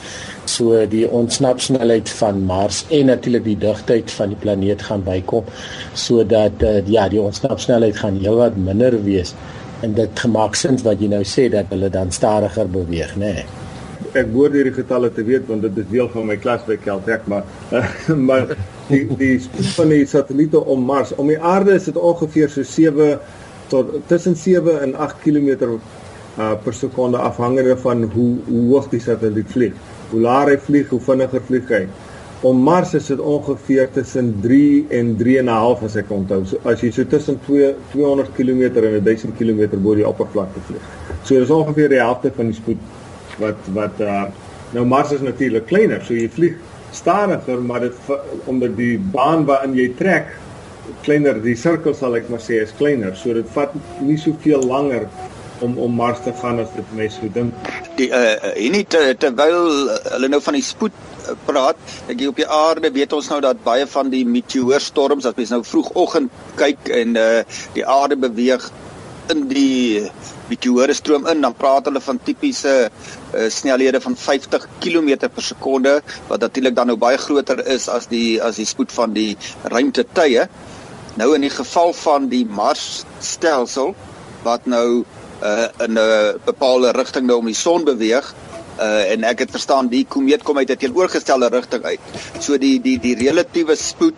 So 0.45 0.85
die 0.87 1.07
ontsnapsnelheid 1.09 2.13
van 2.21 2.45
Mars 2.45 2.85
en 2.91 3.07
natuurlik 3.07 3.45
die 3.49 3.59
digtheid 3.65 4.13
van 4.19 4.35
die 4.35 4.41
planeet 4.45 4.83
gaan 4.83 5.05
bykom 5.09 5.49
sodat 5.95 6.63
uh, 6.63 6.79
ja, 6.87 7.09
die 7.09 7.21
ontsnapsnelheid 7.21 7.97
gaan 7.97 8.21
heelwat 8.21 8.61
minder 8.61 9.03
wees 9.05 9.33
en 9.81 9.97
dit 9.97 10.21
gemaak 10.21 10.55
sin 10.55 10.77
wat 10.85 11.01
jy 11.01 11.09
nou 11.09 11.25
sê 11.25 11.49
dat 11.53 11.73
hulle 11.73 11.89
dan 11.93 12.13
stadiger 12.13 12.69
beweeg, 12.69 13.17
né? 13.17 13.33
Nee 13.41 13.66
ek 14.17 14.33
behoort 14.33 14.57
hierdie 14.59 14.75
getalle 14.77 15.13
te 15.13 15.25
weet 15.27 15.47
want 15.51 15.67
dit 15.67 15.83
is 15.83 15.91
deel 15.91 16.09
van 16.13 16.27
my 16.31 16.37
klas 16.41 16.65
by 16.69 16.79
Caltech 16.85 17.27
maar 17.31 17.45
maar 18.31 18.55
die 18.89 19.05
die 19.19 19.35
spoed 19.43 19.73
van 19.81 19.93
die 19.95 20.05
satelliete 20.07 20.63
om 20.63 20.87
Mars 20.87 21.15
om 21.17 21.31
die 21.33 21.41
aarde 21.41 21.75
is 21.77 21.91
dit 21.91 21.97
ongeveer 21.97 22.53
so 22.53 22.63
7 22.63 23.19
tot 23.69 23.95
tussen 24.07 24.37
7 24.37 24.81
en 24.81 24.95
8 24.95 25.23
km 25.25 25.79
uh, 26.39 26.55
per 26.65 26.75
sekonde 26.75 27.19
afhangende 27.19 27.77
van 27.77 28.03
hoe 28.03 28.37
hoe 28.49 28.67
hoog 28.69 28.91
die 28.93 29.01
satelliet 29.01 29.51
vlieg. 29.51 29.73
Hoe 30.11 30.21
laer 30.21 30.53
hy 30.55 30.59
vlieg, 30.69 30.93
hoe 30.93 31.01
vinniger 31.01 31.43
vlieg 31.49 31.73
hy. 31.73 31.87
Om 32.47 32.61
Mars 32.63 32.93
is 32.95 33.09
dit 33.09 33.19
ongeveer 33.19 33.89
tussen 33.95 34.35
3 34.45 34.87
en 34.99 35.15
3.5 35.19 35.87
as 35.89 35.97
ek 36.03 36.13
onthou. 36.13 36.43
So 36.47 36.61
as 36.69 36.85
jy 36.85 36.93
so 36.93 37.09
tussen 37.09 37.41
2 37.47 37.73
200 37.95 38.35
km 38.37 38.67
en 38.85 39.01
1000 39.05 39.35
km 39.39 39.81
bo 39.81 39.97
die 39.97 40.07
oppervlakte 40.07 40.63
vlieg. 40.69 40.93
So 41.25 41.41
dis 41.41 41.51
ongeveer 41.51 41.97
die 41.97 42.03
helfte 42.03 42.33
van 42.37 42.53
die 42.53 42.59
spoed 42.59 42.96
wat 43.43 43.71
wat 43.77 44.03
uh 44.05 44.25
nou 44.75 44.83
Mars 44.85 45.13
is 45.15 45.23
natuurlik 45.23 45.69
kleiner, 45.71 46.03
so 46.05 46.15
jy 46.15 46.27
vlieg 46.29 46.57
stadiger, 46.93 47.61
maar 47.63 47.85
dit 47.87 47.95
omdat 48.51 48.75
die 48.77 48.97
baan 48.99 49.45
waarin 49.47 49.77
jy 49.79 49.93
trek 49.99 50.33
kleiner, 51.07 51.39
die 51.43 51.57
sirkel 51.59 51.95
sal 51.95 52.17
ek 52.19 52.29
maar 52.31 52.43
sê 52.43 52.61
is 52.63 52.75
kleiner, 52.79 53.15
so 53.19 53.35
dit 53.35 53.49
vat 53.55 53.75
nie 54.03 54.19
soveel 54.21 54.63
langer 54.67 55.07
om 55.65 55.77
om 55.81 55.95
Mars 55.97 56.21
te 56.25 56.33
gaan 56.41 56.61
as 56.61 56.73
dit 56.77 56.95
mense 56.99 57.21
sou 57.21 57.31
dink. 57.33 57.69
Die 57.97 58.09
uh 58.13 58.51
en 58.53 58.75
nie 58.75 58.85
te, 58.85 59.03
terwyl 59.21 59.71
hulle 60.13 60.33
nou 60.33 60.41
van 60.45 60.59
die 60.59 60.65
spoed 60.65 61.05
praat, 61.47 61.79
ek 62.11 62.21
hier 62.21 62.33
op 62.33 62.41
die 62.43 62.49
aarde 62.59 62.93
weet 62.95 63.15
ons 63.17 63.31
nou 63.33 63.41
dat 63.45 63.63
baie 63.65 63.87
van 63.91 64.11
die 64.13 64.25
meteoorstorms 64.29 65.27
as 65.27 65.39
mens 65.39 65.55
nou 65.55 65.63
vroegoggend 65.67 66.43
kyk 66.61 66.91
en 67.01 67.17
uh 67.21 67.41
die 67.79 67.87
aarde 67.87 68.19
beweeg 68.27 68.69
in 69.33 69.47
die 69.51 70.07
meteore 70.51 70.95
stroom 70.95 71.27
in 71.31 71.43
dan 71.45 71.55
praat 71.55 71.89
hulle 71.89 72.01
van 72.01 72.21
tipiese 72.23 72.75
uh, 72.87 73.49
snelhede 73.51 74.01
van 74.01 74.17
50 74.17 74.67
km 74.81 75.11
per 75.27 75.43
sekonde 75.43 75.95
wat 76.29 76.41
natuurlik 76.41 76.77
dan 76.77 76.93
nou 76.93 76.97
baie 76.97 77.19
groter 77.19 77.63
is 77.67 77.89
as 77.89 78.09
die 78.13 78.39
as 78.43 78.61
die 78.61 78.69
spoed 78.69 78.93
van 78.93 79.15
die 79.17 79.37
ruimtetye. 79.63 80.47
Nou 81.17 81.33
in 81.35 81.47
die 81.47 81.53
geval 81.53 81.93
van 81.97 82.29
die 82.29 82.45
Mars 82.47 83.05
stelsel 83.21 83.95
wat 84.45 84.67
nou 84.67 85.05
uh, 85.43 85.69
in 85.85 85.99
'n 85.99 86.41
bepaalde 86.45 86.93
rigting 86.93 87.27
nou 87.27 87.39
om 87.39 87.47
die 87.47 87.55
son 87.55 87.85
beweeg 87.85 88.35
uh, 88.79 89.13
en 89.13 89.25
ek 89.25 89.39
het 89.39 89.51
verstaan 89.51 89.89
die 89.89 90.05
komeet 90.05 90.43
kom 90.43 90.59
uit 90.59 90.71
'n 90.71 90.77
teenoorgestelde 90.77 91.49
rigting 91.49 91.85
uit. 91.85 92.01
So 92.41 92.59
die 92.59 92.81
die 92.81 92.99
die 92.99 93.17
relatiewe 93.17 93.77
spoed 93.77 94.15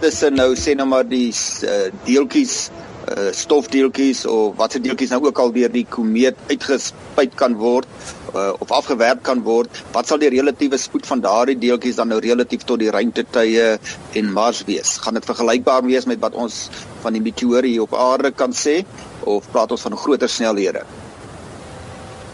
tussen 0.00 0.34
nou 0.34 0.54
sê 0.54 0.74
nou 0.74 0.86
maar 0.88 1.06
die 1.08 1.30
uh, 1.62 1.90
deeltjies 2.04 2.70
uh, 3.04 3.30
stofdeeltjies 3.32 4.24
of 4.26 4.56
watse 4.56 4.80
deeltjies 4.80 5.12
nou 5.14 5.22
ook 5.26 5.38
al 5.38 5.52
deur 5.54 5.72
die 5.72 5.86
komeet 5.88 6.38
uitgespuit 6.48 7.34
kan 7.40 7.56
word 7.60 7.88
uh, 8.34 8.52
of 8.58 8.72
afgewerp 8.74 9.22
kan 9.26 9.42
word, 9.46 9.70
wat 9.94 10.08
sal 10.08 10.20
die 10.22 10.32
relatiewe 10.34 10.78
spoed 10.80 11.06
van 11.08 11.22
daardie 11.24 11.56
deeltjies 11.60 12.00
dan 12.00 12.10
nou 12.12 12.20
relatief 12.24 12.66
tot 12.68 12.82
die 12.82 12.92
ruimtetye 12.94 13.74
en 14.18 14.32
Mars 14.34 14.64
wees? 14.68 14.96
Gaan 15.04 15.18
dit 15.18 15.28
vergelykbaar 15.28 15.84
wees 15.86 16.08
met 16.10 16.22
wat 16.24 16.36
ons 16.38 16.68
van 17.04 17.16
die 17.16 17.22
meteore 17.24 17.66
hier 17.68 17.86
op 17.86 17.96
aarde 17.98 18.32
kan 18.34 18.54
sê 18.56 18.82
of 19.28 19.50
praat 19.52 19.74
ons 19.74 19.84
van 19.86 19.98
groter 19.98 20.30
snelhede? 20.30 20.84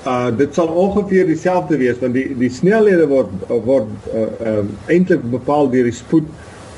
Uh 0.08 0.30
dit 0.32 0.54
sal 0.56 0.70
ongeveer 0.80 1.26
dieselfde 1.28 1.76
wees 1.80 1.98
want 2.00 2.16
die 2.16 2.30
die 2.40 2.52
snelhede 2.52 3.04
word 3.10 3.34
word 3.66 3.90
uh, 4.14 4.22
uh, 4.40 4.62
eintlik 4.88 5.26
bepaal 5.34 5.68
deur 5.72 5.84
die 5.90 5.96
spoed 5.96 6.30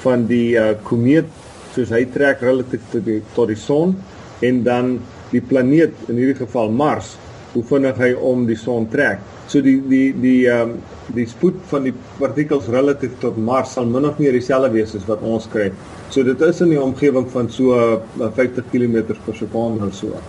van 0.03 0.27
die 0.27 0.57
uh, 0.59 0.73
komeet 0.83 1.31
soos 1.75 1.93
hy 1.95 2.05
trek 2.15 2.43
relatief 2.45 2.85
tot 2.93 3.05
die 3.07 3.21
tot 3.37 3.51
die 3.53 3.59
son 3.59 3.97
en 4.43 4.63
dan 4.67 4.97
die 5.33 5.41
planeet 5.41 6.09
in 6.09 6.19
hierdie 6.21 6.41
geval 6.43 6.73
Mars 6.73 7.15
hoe 7.53 7.63
vinnig 7.69 7.99
hy 8.01 8.13
om 8.17 8.47
die 8.49 8.57
son 8.57 8.89
trek. 8.93 9.21
So 9.49 9.61
die 9.65 9.79
die 9.89 10.07
die 10.17 10.39
ehm 10.49 10.77
um, 10.77 10.81
die 11.13 11.27
spoed 11.29 11.59
van 11.69 11.85
die 11.85 11.93
partikels 12.19 12.69
relatief 12.73 13.19
tot 13.21 13.37
Mars 13.37 13.75
sal 13.77 13.89
min 13.91 14.07
of 14.09 14.21
meer 14.23 14.33
dieselfde 14.33 14.71
wees 14.73 14.95
as 14.97 15.05
wat 15.09 15.25
ons 15.27 15.49
kry. 15.53 15.67
So 16.15 16.23
dit 16.25 16.41
is 16.47 16.61
in 16.65 16.73
die 16.73 16.81
omgewing 16.81 17.27
van 17.33 17.51
so 17.51 17.75
50 18.21 18.71
km 18.73 19.03
per 19.27 19.37
sekonde 19.37 19.91
of 19.91 19.95
so. 19.99 20.23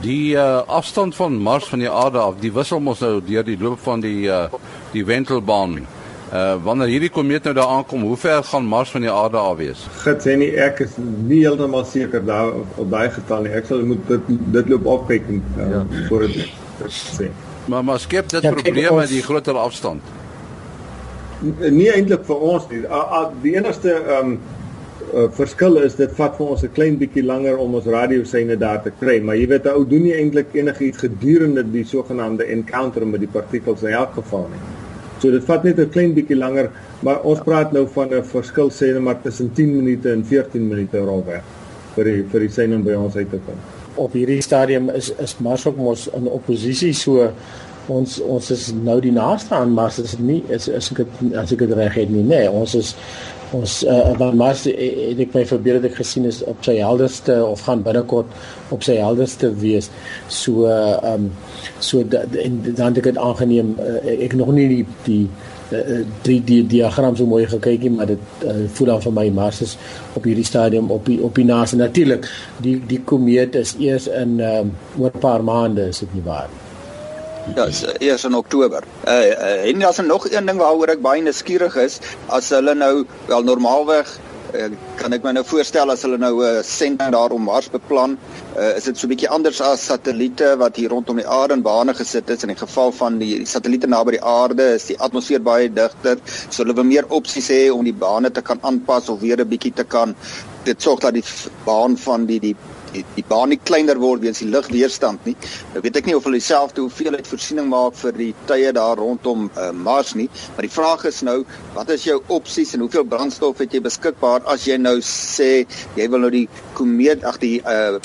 Die 0.00 0.36
uh, 0.38 0.62
afstand 0.70 1.16
van 1.18 1.36
Mars 1.42 1.68
van 1.68 1.82
die 1.82 1.90
aarde 1.90 2.22
af, 2.22 2.38
die 2.40 2.52
wissel 2.54 2.80
mos 2.80 3.02
nou 3.02 3.18
deur 3.26 3.44
die 3.44 3.58
loop 3.58 3.82
van 3.82 4.00
die 4.04 4.28
uh, 4.30 4.46
die 4.92 5.04
wentelbaan. 5.04 5.80
Uh 6.28 6.56
wanneer 6.64 6.90
hierdie 6.92 7.08
komeet 7.08 7.46
nou 7.48 7.54
daar 7.56 7.70
aankom, 7.72 8.02
hoe 8.04 8.16
ver 8.16 8.42
gaan 8.44 8.66
Mars 8.68 8.90
van 8.90 9.00
die 9.00 9.10
aarde 9.10 9.36
af 9.40 9.56
wees? 9.56 9.86
Gits 10.02 10.26
sê 10.28 10.34
nie 10.36 10.50
ek 10.60 10.82
is 10.84 10.96
nie 11.00 11.38
heeltemal 11.40 11.86
seker 11.88 12.24
daar 12.24 12.50
op 12.52 12.90
daai 12.90 13.08
getal 13.14 13.46
nie. 13.46 13.52
Ek 13.56 13.64
sal 13.64 13.80
moet 13.88 14.02
dit 14.10 14.28
dit 14.58 14.68
loop 14.68 14.90
opkyk 14.98 15.30
en 15.32 15.40
uh, 15.56 15.68
ja. 15.70 15.84
voor 16.08 16.26
dit 16.26 16.42
sê. 16.92 17.30
Maar 17.72 17.84
maar 17.84 18.00
skep 18.04 18.28
dit 18.28 18.44
ja, 18.44 18.52
probleme 18.52 18.92
met 18.96 19.08
die 19.08 19.22
groter 19.24 19.56
afstand. 19.56 20.02
Nie 21.70 21.88
eintlik 21.94 22.26
vir 22.28 22.44
ons 22.52 22.68
nie. 22.68 22.82
Die 23.42 23.54
enigste 23.56 23.94
ehm 23.96 24.34
um, 24.34 24.38
uh, 25.14 25.28
verskil 25.32 25.80
is 25.80 25.96
dit 25.96 26.12
vat 26.18 26.36
vir 26.36 26.52
ons 26.54 26.64
'n 26.64 26.72
klein 26.76 26.98
bietjie 27.00 27.24
langer 27.24 27.56
om 27.56 27.74
ons 27.80 27.86
radioseine 27.86 28.56
daar 28.56 28.82
te 28.82 28.92
kry, 29.00 29.20
maar 29.20 29.36
jy 29.40 29.46
weet 29.48 29.64
'n 29.64 29.80
ou 29.80 29.84
doen 29.84 30.02
nie 30.02 30.12
eintlik 30.12 30.52
enigiets 30.52 30.98
gedurende 30.98 31.64
die 31.64 31.84
sogenaamde 31.84 32.44
encounter 32.44 33.06
met 33.06 33.20
die 33.20 33.32
partikels 33.32 33.82
in 33.82 33.96
elk 33.96 34.12
geval 34.20 34.48
nie. 34.52 34.77
So 35.18 35.30
dit 35.30 35.44
vat 35.44 35.64
net 35.64 35.78
'n 35.78 35.90
klein 35.90 36.14
bietjie 36.14 36.36
langer, 36.36 36.70
maar 37.02 37.22
ons 37.22 37.40
praat 37.40 37.72
nou 37.72 37.86
van 37.94 38.14
'n 38.14 38.22
verskil 38.22 38.70
sê 38.70 38.92
net 38.92 39.02
maar 39.02 39.20
tussen 39.22 39.52
10 39.52 39.76
minute 39.76 40.12
en 40.12 40.24
14 40.24 40.68
minute 40.68 40.98
rolweg 40.98 41.42
vir 41.96 42.04
die 42.04 42.22
vir 42.22 42.40
die 42.40 42.48
sein 42.48 42.74
om 42.74 42.82
by 42.82 42.94
ons 42.94 43.16
uit 43.16 43.30
te 43.30 43.40
kom. 43.46 43.58
Op 43.96 44.12
hierdie 44.12 44.42
stadium 44.42 44.90
is 44.90 45.10
is 45.18 45.38
Mars 45.38 45.66
ook 45.66 45.76
mos 45.76 46.08
in 46.14 46.28
oppositie 46.28 46.92
so 46.92 47.32
ons 47.88 48.20
ons 48.20 48.50
is 48.50 48.68
nou 48.76 48.98
die 49.00 49.12
naaste 49.14 49.54
aan 49.56 49.72
Mars 49.76 49.98
is 50.02 50.18
nie 50.18 50.42
is 50.54 50.68
is 50.68 50.90
ek 50.92 51.04
as 51.40 51.52
ek 51.54 51.64
dit 51.64 51.74
reg 51.78 51.96
het 51.96 52.12
nie 52.12 52.24
nee 52.26 52.50
ons 52.50 52.74
is 52.78 52.94
ons 53.56 53.78
uh, 53.88 54.12
wat 54.20 54.34
Mars 54.36 54.66
eh, 54.68 55.08
het 55.08 55.20
ek 55.24 55.36
my 55.36 55.44
verbeel 55.48 55.78
het 55.78 55.88
ek 55.88 55.98
gesien 56.02 56.28
is 56.28 56.42
op 56.50 56.60
sy 56.66 56.76
helderste 56.82 57.38
of 57.44 57.62
gaan 57.64 57.84
binnekort 57.86 58.28
op 58.74 58.84
sy 58.84 58.98
helderste 59.00 59.48
wees. 59.62 59.88
So 60.28 60.68
ehm 60.68 61.28
um, 61.28 61.30
so 61.80 62.02
da, 62.04 62.24
en 62.42 62.60
dan 62.66 62.92
het 62.92 63.00
ek 63.00 63.12
dit 63.12 63.22
aangeneem 63.24 63.72
uh, 63.80 64.02
ek 64.18 64.36
nog 64.36 64.52
nie 64.52 64.68
die 64.74 64.84
die 65.06 65.22
die 66.24 66.38
die 66.44 66.62
diagram 66.64 67.16
so 67.16 67.28
mooi 67.28 67.42
gekykie 67.48 67.90
maar 67.92 68.08
dit 68.08 68.44
uh, 68.44 68.62
voel 68.76 68.92
dan 68.92 69.02
vir 69.08 69.16
my 69.22 69.26
Mars 69.40 69.64
is 69.64 69.76
op 70.16 70.28
hierdie 70.28 70.46
stadium 70.48 70.92
op 70.92 71.08
die 71.08 71.20
op 71.24 71.40
die 71.40 71.48
naaste. 71.48 71.80
Natuurlik 71.80 72.28
die 72.64 72.78
die 72.88 73.00
komeet 73.00 73.56
is 73.56 73.76
eers 73.80 74.12
in 74.12 74.40
um, 74.40 74.72
oor 74.98 75.12
'n 75.12 75.24
paar 75.24 75.44
maande 75.44 75.88
is 75.88 76.04
dit 76.04 76.14
nie 76.14 76.24
waar? 76.24 76.48
nie 76.48 76.57
Ja, 77.56 77.66
uh, 77.66 77.94
eers 77.98 78.24
in 78.24 78.34
Oktober. 78.34 78.84
Uh, 79.06 79.12
uh 79.12 79.68
en 79.68 79.78
daar's 79.78 80.00
nog 80.00 80.30
een 80.30 80.46
ding 80.46 80.58
waaroor 80.58 80.94
ek 80.94 81.02
baie 81.02 81.22
nuuskierig 81.22 81.76
is, 81.76 81.98
as 82.26 82.50
hulle 82.54 82.74
nou 82.74 83.04
wel 83.26 83.42
normaalweg 83.42 84.10
uh, 84.54 84.68
kan 85.00 85.12
ek 85.16 85.24
my 85.24 85.32
nou 85.36 85.44
voorstel 85.46 85.90
as 85.92 86.02
hulle 86.06 86.18
nou 86.20 86.32
'n 86.40 86.58
uh, 86.58 86.62
sending 86.62 87.12
daar 87.12 87.32
om 87.36 87.42
Mars 87.42 87.70
beplan, 87.70 88.18
uh, 88.56 88.76
is 88.76 88.84
dit 88.84 88.98
so 88.98 89.06
'n 89.06 89.12
bietjie 89.14 89.30
anders 89.36 89.60
as 89.60 89.86
satelliete 89.86 90.56
wat 90.58 90.76
hier 90.76 90.90
rondom 90.90 91.16
die 91.16 91.28
aarde 91.28 91.54
in 91.54 91.62
bane 91.62 91.94
gesit 91.94 92.30
is. 92.30 92.42
In 92.42 92.54
die 92.54 92.60
geval 92.64 92.92
van 92.92 93.18
die 93.18 93.44
satelliete 93.46 93.86
naby 93.86 94.18
die 94.18 94.24
aarde 94.24 94.74
is 94.74 94.86
die 94.86 94.98
atmosfeer 94.98 95.42
baie 95.42 95.72
digter, 95.72 96.18
so 96.48 96.62
hulle 96.62 96.74
wil 96.74 96.84
meer 96.84 97.08
opsies 97.08 97.48
hê 97.48 97.70
om 97.72 97.84
die 97.84 97.96
bane 98.06 98.30
te 98.30 98.42
kan 98.42 98.58
aanpas 98.62 99.08
of 99.08 99.20
weer 99.20 99.40
'n 99.40 99.48
bietjie 99.48 99.74
te 99.74 99.84
kan 99.84 100.14
dit 100.64 100.82
sorg 100.82 101.00
dat 101.00 101.16
die 101.16 101.24
baan 101.64 101.96
van 101.96 102.26
die 102.28 102.40
die 102.40 102.56
die, 102.98 103.04
die 103.16 103.24
baan 103.28 103.52
nie 103.52 103.60
kleiner 103.70 104.00
word 104.02 104.24
weens 104.24 104.42
die 104.42 104.50
lugweerstand 104.50 105.26
nie. 105.28 105.34
Nou 105.74 105.82
weet 105.84 106.00
ek 106.00 106.08
nie 106.08 106.16
of 106.18 106.26
hulle 106.28 106.40
dieselfde 106.40 106.84
hoeveelheid 106.84 107.28
voorsiening 107.30 107.70
maak 107.70 107.96
vir 108.00 108.18
die 108.18 108.30
tye 108.50 108.72
daar 108.76 109.00
rondom 109.00 109.48
uh, 109.50 109.70
Mars 109.72 110.14
nie, 110.18 110.28
maar 110.56 110.66
die 110.66 110.74
vraag 110.74 111.06
is 111.10 111.22
nou, 111.26 111.40
wat 111.76 111.92
is 111.94 112.06
jou 112.08 112.18
opsies 112.34 112.74
en 112.76 112.84
hoeveel 112.84 113.06
brandstof 113.08 113.62
het 113.62 113.74
jy 113.74 113.82
beskikbaar 113.84 114.46
as 114.52 114.66
jy 114.68 114.78
nou 114.80 114.98
sê 115.04 115.64
jy 115.98 116.08
wil 116.10 116.26
nou 116.26 116.32
die 116.34 116.46
komeet 116.78 117.26
ag 117.28 117.40
die 117.42 117.58
uh, 117.64 117.98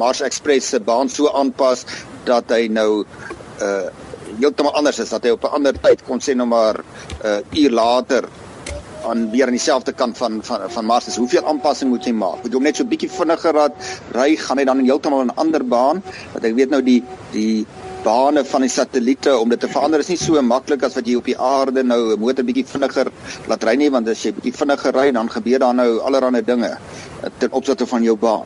Mars 0.00 0.22
Express 0.24 0.72
se 0.72 0.80
baan 0.82 1.10
so 1.12 1.30
aanpas 1.32 1.86
dat 2.28 2.50
hy 2.54 2.66
nou 2.72 3.04
uh 3.62 3.90
heeltemal 4.40 4.72
anders 4.78 4.96
is 5.02 5.10
dat 5.12 5.26
hy 5.26 5.30
op 5.34 5.42
'n 5.44 5.54
ander 5.58 5.76
tyd 5.76 6.00
kon 6.06 6.20
sê 6.20 6.34
nou 6.34 6.46
maar 6.48 6.78
'n 6.80 7.26
uh, 7.26 7.62
uur 7.62 7.70
later 7.70 8.28
aan 9.08 9.30
weer 9.30 9.46
aan 9.46 9.56
dieselfde 9.56 9.92
kant 9.92 10.16
van 10.18 10.40
van 10.42 10.70
van 10.70 10.84
Mars 10.84 11.06
is. 11.06 11.16
Hoeveel 11.16 11.46
aanpassing 11.46 11.90
moet 11.90 12.04
jy 12.04 12.12
maak? 12.12 12.42
Moet 12.42 12.52
jy 12.52 12.60
net 12.60 12.76
so 12.76 12.84
bietjie 12.84 13.10
vinniger 13.10 13.54
laat 13.54 13.92
ry, 14.16 14.36
gaan 14.36 14.58
hy 14.58 14.64
dan 14.64 14.84
heeltemal 14.84 15.24
'n 15.24 15.36
ander 15.36 15.64
baan? 15.64 16.02
Want 16.32 16.44
ek 16.44 16.54
weet 16.54 16.70
nou 16.70 16.82
die 16.82 17.02
die 17.32 17.66
bane 18.02 18.44
van 18.44 18.60
die 18.60 18.70
satelliete 18.70 19.36
om 19.38 19.48
dit 19.48 19.60
te 19.60 19.68
verander 19.68 20.00
is 20.02 20.08
nie 20.08 20.18
so 20.18 20.40
maklik 20.42 20.82
as 20.82 20.96
wat 20.98 21.06
jy 21.06 21.14
op 21.16 21.28
die 21.30 21.38
aarde 21.38 21.82
nou 21.82 22.14
'n 22.14 22.20
motor 22.20 22.44
bietjie 22.44 22.66
vinniger 22.66 23.12
laat 23.46 23.64
ry 23.64 23.76
nie, 23.76 23.90
want 23.90 24.08
as 24.08 24.22
jy 24.24 24.32
bietjie 24.32 24.52
vinniger 24.52 24.94
ry 24.94 25.10
dan 25.12 25.30
gebeur 25.30 25.58
daar 25.58 25.74
nou 25.74 25.98
allerlei 26.00 26.42
dinge 26.42 26.76
ten 27.38 27.52
opsigte 27.52 27.86
van 27.86 28.02
jou 28.02 28.16
baan. 28.16 28.44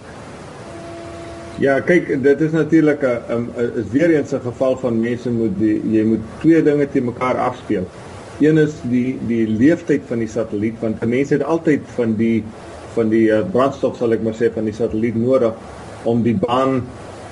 Ja, 1.58 1.80
kyk, 1.80 2.22
dit 2.22 2.40
is 2.40 2.52
natuurlik 2.52 3.02
'n 3.02 3.48
is 3.80 3.88
weer 3.90 4.10
eens 4.10 4.32
'n 4.32 4.40
geval 4.40 4.76
van 4.76 5.00
mense 5.00 5.30
moet 5.30 5.58
die, 5.58 5.80
jy 5.90 6.04
moet 6.04 6.20
twee 6.40 6.62
dinge 6.62 6.88
te 6.90 7.00
mekaar 7.00 7.38
afspeel. 7.38 7.86
Een 8.40 8.58
is 8.60 8.74
die 8.84 9.16
die 9.26 9.46
leeftyd 9.48 10.02
van 10.08 10.20
die 10.20 10.28
satelliet 10.28 10.80
want 10.80 11.00
mense 11.08 11.38
het 11.38 11.44
altyd 11.44 11.86
van 11.96 12.14
die 12.18 12.44
van 12.96 13.08
die 13.08 13.26
uh, 13.32 13.40
brandstof 13.52 13.96
sal 13.96 14.12
ek 14.12 14.24
maar 14.24 14.36
sê 14.36 14.50
van 14.52 14.68
die 14.68 14.76
satelliet 14.76 15.16
nodig 15.16 15.56
om 16.08 16.20
die 16.24 16.36
baan 16.36 16.82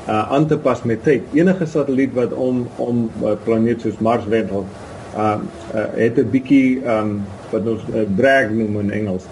uh, 0.08 0.32
aan 0.32 0.46
te 0.48 0.58
pas 0.58 0.82
met 0.88 1.02
tyd. 1.04 1.28
Enige 1.36 1.66
satelliet 1.68 2.14
wat 2.16 2.32
om 2.32 2.64
om 2.76 3.04
'n 3.04 3.24
uh, 3.24 3.36
planeet 3.44 3.84
soos 3.84 4.00
Mars 4.00 4.24
wendel, 4.32 4.64
uh, 5.16 5.36
uh 5.74 5.86
het 5.96 6.18
'n 6.18 6.30
bietjie 6.30 6.80
um 6.84 7.22
wat 7.50 7.66
ons 7.66 7.84
uh, 7.94 8.06
drag 8.16 8.50
noem 8.50 8.80
in 8.80 8.90
Engels. 8.90 9.24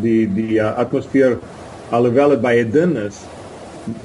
Die 0.00 0.28
die 0.32 0.56
uh, 0.56 0.76
atmosfeer 0.76 1.38
alhoewel 1.90 2.28
dit 2.28 2.40
baie 2.40 2.64
dun 2.70 2.96
is, 2.96 3.20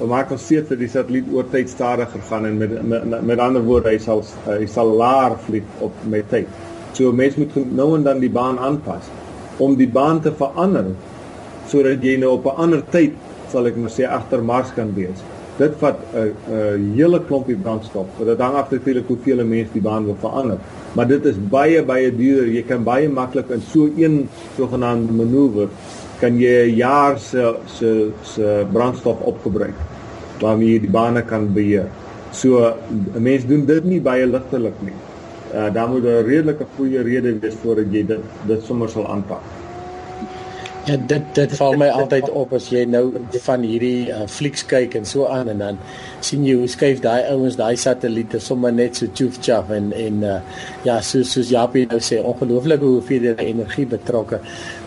maak 0.00 0.30
ons 0.30 0.46
seker 0.46 0.68
dat 0.68 0.78
die 0.78 0.88
satelliet 0.88 1.32
oor 1.32 1.48
tyd 1.50 1.68
stadiger 1.68 2.20
gaan 2.28 2.46
en 2.46 2.56
met 2.58 2.82
met, 2.82 3.22
met 3.22 3.38
ander 3.38 3.62
woorde 3.62 3.88
hy 3.88 3.98
sal 3.98 4.24
uh, 4.46 4.58
hy 4.58 4.66
sal 4.66 4.96
laer 4.96 5.36
vlieg 5.46 5.64
op 5.80 5.92
met 6.08 6.28
tyd. 6.28 6.48
So 6.94 7.12
mens 7.12 7.36
moet 7.36 7.54
nou 7.74 7.94
en 7.96 8.02
dan 8.02 8.20
die 8.22 8.30
baan 8.30 8.58
aanpas 8.58 9.10
om 9.58 9.76
die 9.76 9.88
baan 9.88 10.20
te 10.20 10.32
verander 10.32 10.94
sodat 11.68 12.02
jy 12.02 12.16
nou 12.16 12.32
op 12.38 12.46
'n 12.46 12.56
ander 12.56 12.82
tyd 12.90 13.14
sal 13.50 13.66
ek 13.66 13.76
maar 13.76 13.90
sê 13.90 14.04
agter 14.06 14.42
Mars 14.42 14.74
kan 14.74 14.94
wees 14.94 15.22
dit 15.58 15.74
vat 15.80 15.98
'n 16.14 16.32
'n 16.50 16.94
hele 16.96 17.20
klompie 17.28 17.56
brandstof. 17.56 18.06
Dit 18.18 18.38
hang 18.38 18.54
af 18.54 18.70
natuurlik 18.70 19.06
hoeveel 19.06 19.44
mense 19.44 19.72
die 19.72 19.82
baan 19.82 20.04
wil 20.04 20.16
verander. 20.20 20.58
Maar 20.92 21.06
dit 21.06 21.24
is 21.24 21.36
baie 21.50 21.82
baie 21.82 22.16
duur. 22.16 22.46
Jy 22.48 22.62
kan 22.62 22.82
baie 22.82 23.08
maklik 23.08 23.50
in 23.50 23.60
so 23.60 23.88
een 23.96 24.28
sogenaamde 24.56 25.12
manoeuvre 25.12 25.68
kan 26.20 26.38
jy 26.38 26.70
'n 26.70 26.74
jaar 26.76 27.18
se 27.18 27.54
se 27.66 28.10
se 28.22 28.66
brandstof 28.72 29.20
opgebruik 29.20 29.74
waarmee 30.40 30.72
jy 30.72 30.80
die 30.80 30.90
bane 30.90 31.22
kan 31.22 31.52
beheer. 31.52 31.86
So 32.30 32.74
'n 33.14 33.22
mens 33.22 33.46
doen 33.46 33.64
dit 33.64 33.84
nie 33.84 34.00
baie 34.00 34.26
ligtelik 34.26 34.74
nie. 34.80 34.98
Uh 35.54 35.68
daar 35.74 35.88
moet 35.88 36.02
'n 36.02 36.24
redelike 36.26 36.66
goeie 36.76 37.02
rede 37.02 37.38
wees 37.38 37.54
voordat 37.62 37.92
jy 37.92 38.06
dit 38.06 38.22
dit 38.46 38.64
sommer 38.64 38.88
sal 38.88 39.06
aanpak. 39.06 39.42
Ja, 40.84 40.96
dit 40.96 41.22
dit 41.32 41.52
val 41.56 41.78
my 41.80 41.86
altyd 41.88 42.26
op 42.36 42.50
as 42.52 42.66
jy 42.68 42.82
nou 42.84 43.06
van 43.46 43.62
hierdie 43.64 44.10
uh, 44.12 44.26
flieks 44.28 44.66
kyk 44.68 44.98
en 44.98 45.06
so 45.08 45.24
aan 45.32 45.48
en 45.48 45.62
dan 45.62 45.78
sien 46.20 46.42
jy 46.44 46.58
hoe 46.60 46.68
skuif 46.68 47.00
daai 47.00 47.24
ouens 47.32 47.56
daai 47.56 47.72
satelliete 47.80 48.36
sommer 48.36 48.72
net 48.72 49.00
so 49.00 49.08
tjoef 49.16 49.38
tjaf 49.40 49.72
en 49.72 49.94
en 49.96 50.18
uh, 50.28 50.34
ja, 50.84 50.98
soos 51.00 51.32
soos 51.32 51.48
Japie 51.54 51.86
nou 51.88 52.02
sê, 52.04 52.20
ongelooflik 52.20 52.84
hoeveel 52.84 53.30
energie 53.32 53.86
betrokke. 53.88 54.42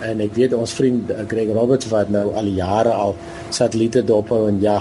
En 0.06 0.22
ek 0.22 0.38
weet 0.38 0.54
ons 0.54 0.78
vriend 0.78 1.10
Greg 1.34 1.50
Roberts 1.58 1.90
wat 1.90 2.14
nou 2.14 2.28
al 2.38 2.54
jare 2.54 2.94
al 2.94 3.18
satelliete 3.50 4.06
dophou 4.06 4.44
en 4.52 4.62
ja, 4.62 4.78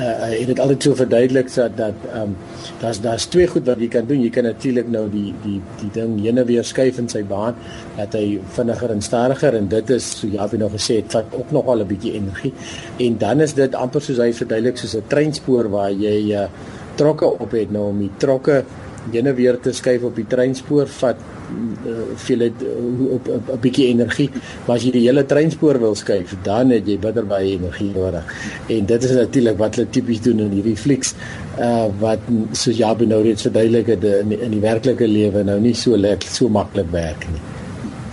uh, 0.00 0.30
het 0.32 0.46
dit 0.46 0.60
altyd 0.60 0.82
so 0.82 0.94
verduidelik 0.98 1.52
dat 1.54 1.76
dat 1.76 2.06
ehm 2.12 2.22
um, 2.22 2.36
daar's 2.80 3.00
daar's 3.00 3.26
twee 3.26 3.46
goed 3.46 3.66
wat 3.66 3.80
jy 3.80 3.88
kan 3.88 4.06
doen. 4.06 4.22
Jy 4.22 4.30
kan 4.30 4.44
natuurlik 4.44 4.88
nou 4.88 5.04
die 5.10 5.34
die 5.44 5.60
die 5.80 5.90
ding 5.92 6.18
heen 6.24 6.38
en 6.38 6.46
weer 6.46 6.64
skuif 6.64 6.98
in 6.98 7.08
sy 7.08 7.22
baan 7.24 7.54
dat 7.96 8.16
hy 8.18 8.40
vinniger 8.56 8.90
en 8.90 9.02
stadiger 9.02 9.54
en 9.54 9.68
dit 9.68 9.90
is 9.90 10.10
so 10.20 10.28
ja, 10.32 10.48
jy 10.50 10.58
nou 10.58 10.70
gesê 10.72 11.00
dit 11.00 11.16
vat 11.16 11.38
ook 11.38 11.50
nog 11.50 11.66
al 11.66 11.84
'n 11.84 11.86
bietjie 11.86 12.12
energie. 12.12 12.52
En 12.98 13.18
dan 13.18 13.40
is 13.40 13.54
dit 13.54 13.74
amper 13.74 14.02
soos 14.02 14.18
hy 14.18 14.32
verduidelik 14.32 14.76
soos 14.76 14.96
'n 14.96 15.04
treinspoor 15.06 15.70
waar 15.70 15.92
jy 15.92 16.32
uh, 16.32 16.48
trokke 16.94 17.26
op 17.26 17.50
het 17.50 17.70
nou 17.70 17.88
om 17.88 17.98
die 17.98 18.12
trokke 18.18 18.64
heen 19.12 19.26
en 19.26 19.34
weer 19.34 19.58
te 19.60 19.72
skuif 19.72 20.02
op 20.06 20.16
die 20.16 20.26
treinspoor 20.28 20.88
vat 21.00 21.20
uh, 21.20 21.92
veel 22.24 22.46
het 22.46 22.62
uh, 22.62 23.12
op 23.16 23.28
'n 23.28 23.60
bietjie 23.60 23.86
energie. 23.86 24.30
Maar 24.66 24.76
as 24.76 24.84
jy 24.84 24.90
die 24.90 25.06
hele 25.06 25.26
treinspoor 25.26 25.78
wil 25.78 25.94
skuif 25.94 26.34
dan 26.42 26.70
het 26.70 26.86
jy 26.86 26.98
bitter 26.98 27.26
baie 27.26 27.56
energie 27.58 27.90
nodig. 27.94 28.24
En 28.68 28.86
dit 28.86 29.04
is 29.04 29.10
natuurlik 29.10 29.58
wat 29.58 29.74
hulle 29.74 29.90
tipies 29.90 30.20
doen 30.20 30.38
in 30.38 30.50
hierdie 30.50 30.76
flieks 30.76 31.14
uh, 31.58 31.86
wat 31.98 32.20
soos 32.52 32.76
Jabu 32.76 33.06
nou 33.06 33.22
reeds 33.22 33.42
verduidelik 33.42 33.86
het 33.86 34.04
in 34.04 34.28
die, 34.28 34.40
in 34.40 34.50
die 34.50 34.60
werklike 34.60 35.08
lewe 35.08 35.44
nou 35.44 35.60
nie 35.60 35.74
so 35.74 35.96
lekker 35.96 36.28
so 36.28 36.48
maklik 36.48 36.90
werk 36.90 37.26
nie 37.30 37.49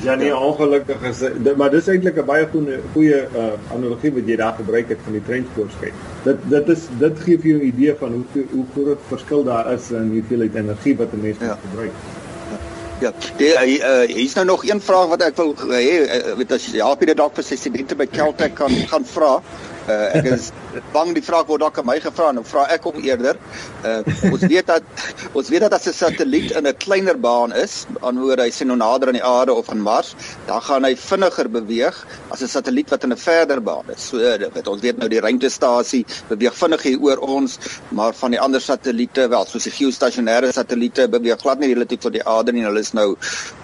Ja 0.07 0.15
nee, 0.15 0.35
ongelukkig 0.35 1.01
is 1.09 1.19
dit 1.19 1.55
maar 1.59 1.71
dis 1.73 1.87
eintlik 1.91 2.19
'n 2.21 2.25
baie 2.25 2.45
goeie 2.51 2.77
goeie 2.93 3.17
uh, 3.35 3.47
analogie 3.75 4.13
wat 4.19 4.29
jy 4.31 4.37
daar 4.39 4.55
gebruik 4.59 4.93
het 4.93 5.01
van 5.03 5.17
die 5.17 5.23
treinspoorskei. 5.29 5.91
Dit 6.23 6.45
dit 6.53 6.69
is 6.75 6.87
dit 6.99 7.19
gee 7.25 7.39
vir 7.39 7.49
jou 7.51 7.59
'n 7.59 7.67
idee 7.67 7.95
van 7.99 8.15
hoe 8.19 8.45
hoe 8.51 8.65
groot 8.75 9.01
verskil 9.09 9.43
daar 9.43 9.73
is 9.73 9.91
in 9.91 10.13
hoeveelheid 10.15 10.55
energie 10.55 10.95
wat 10.97 11.11
'n 11.13 11.21
mens 11.21 11.37
ja. 11.39 11.59
gebruik. 11.69 11.91
Ja, 12.99 13.11
die 13.37 13.53
uh, 13.53 13.73
uh, 13.77 14.07
hier's 14.09 14.33
nou 14.33 14.45
nog 14.45 14.63
een 14.65 14.81
vraag 14.81 15.07
wat 15.07 15.21
ek 15.21 15.35
wil 15.37 15.53
hê, 15.69 15.83
uh, 16.01 16.35
weet 16.37 16.51
as 16.51 16.65
jy 16.65 16.95
dit 17.05 17.17
dalk 17.17 17.35
vir 17.37 17.43
sy 17.43 17.55
studente 17.55 17.95
by 17.95 18.07
Caltech 18.09 18.53
kan 18.53 18.71
gaan 18.89 19.05
vra. 19.05 19.41
Uh, 19.87 20.17
ek 20.19 20.25
is 20.35 20.49
bang 20.95 21.13
die 21.15 21.23
vraag 21.23 21.47
word 21.47 21.63
dalk 21.63 21.77
aan 21.79 21.87
my 21.87 21.95
gevra 22.03 22.29
en 22.33 22.41
vra 22.43 22.65
ek 22.73 22.87
hom 22.89 22.97
eerder. 23.05 23.39
Uh, 23.87 24.01
ons 24.27 24.43
weet 24.43 24.67
dat 24.67 24.83
ons 25.37 25.51
weet 25.51 25.63
dat 25.63 25.75
as 25.77 25.87
'n 25.87 25.95
satelliet 25.95 26.51
in 26.59 26.67
'n 26.67 26.75
kleiner 26.75 27.15
baan 27.15 27.55
is, 27.55 27.85
aanhoor 28.01 28.41
hy 28.43 28.49
sien 28.51 28.67
nou 28.67 28.77
nader 28.77 29.07
aan 29.07 29.19
die 29.19 29.23
aarde 29.23 29.53
of 29.53 29.69
aan 29.71 29.79
Mars, 29.81 30.13
dan 30.47 30.61
gaan 30.61 30.83
hy 30.83 30.93
vinniger 30.95 31.47
beweeg 31.49 31.95
as 32.35 32.43
'n 32.43 32.51
satelliet 32.51 32.91
wat 32.91 33.03
in 33.03 33.13
'n 33.15 33.17
verder 33.17 33.61
baan 33.61 33.87
is. 33.95 34.09
So 34.11 34.17
weet 34.17 34.67
ons 34.67 34.81
weet 34.81 34.97
nou 34.97 35.07
die 35.09 35.23
ruimtestasie 35.23 36.05
beweeg 36.27 36.55
vinnig 36.55 36.83
hier 36.83 36.99
oor 36.99 37.17
ons, 37.23 37.57
maar 37.89 38.13
van 38.13 38.31
die 38.31 38.39
ander 38.39 38.61
satelliete, 38.61 39.29
wel 39.29 39.45
soos 39.45 39.63
die 39.63 39.75
geostasionêre 39.79 40.51
satelliete 40.51 41.07
beweeg 41.07 41.39
glad 41.39 41.59
nie 41.59 41.73
relatief 41.73 41.99
tot 41.99 42.13
die 42.13 42.25
aarde 42.27 42.51
nie. 42.51 42.65
Hulle 42.67 42.83
is 42.83 42.93
nou 42.93 43.15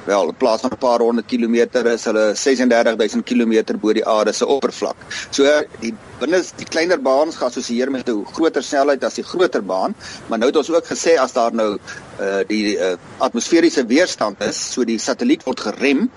wel 0.06 0.28
in 0.28 0.36
plaas 0.36 0.62
van 0.62 0.72
'n 0.72 0.78
paar 0.78 1.00
honderd 1.00 1.28
kilometer 1.28 1.86
is 1.86 2.06
hulle 2.06 2.36
36000 2.36 3.24
km 3.24 3.78
bo 3.80 3.94
die 3.94 4.06
aarde 4.06 4.32
se 4.32 4.46
oppervlak. 4.46 4.96
So 5.30 5.44
die 5.80 5.94
binne 6.20 6.44
die 6.56 6.66
kleiner 6.66 7.02
baans 7.02 7.36
geassosieer 7.36 7.92
met 7.92 8.10
'n 8.10 8.26
groter 8.34 8.64
snelheid 8.64 9.04
as 9.04 9.14
die 9.14 9.24
groter 9.24 9.64
baan, 9.64 9.96
maar 10.28 10.40
nou 10.40 10.50
het 10.50 10.58
ons 10.58 10.72
ook 10.72 10.86
gesê 10.86 11.18
as 11.18 11.34
daar 11.34 11.54
nou 11.54 11.78
uh 12.20 12.42
die 12.48 12.78
uh, 12.78 12.96
atmosferiese 13.18 13.86
weerstand 13.86 14.42
is, 14.44 14.74
so 14.74 14.84
die 14.84 15.00
satelliet 15.00 15.44
word 15.44 15.60
gerem, 15.60 16.10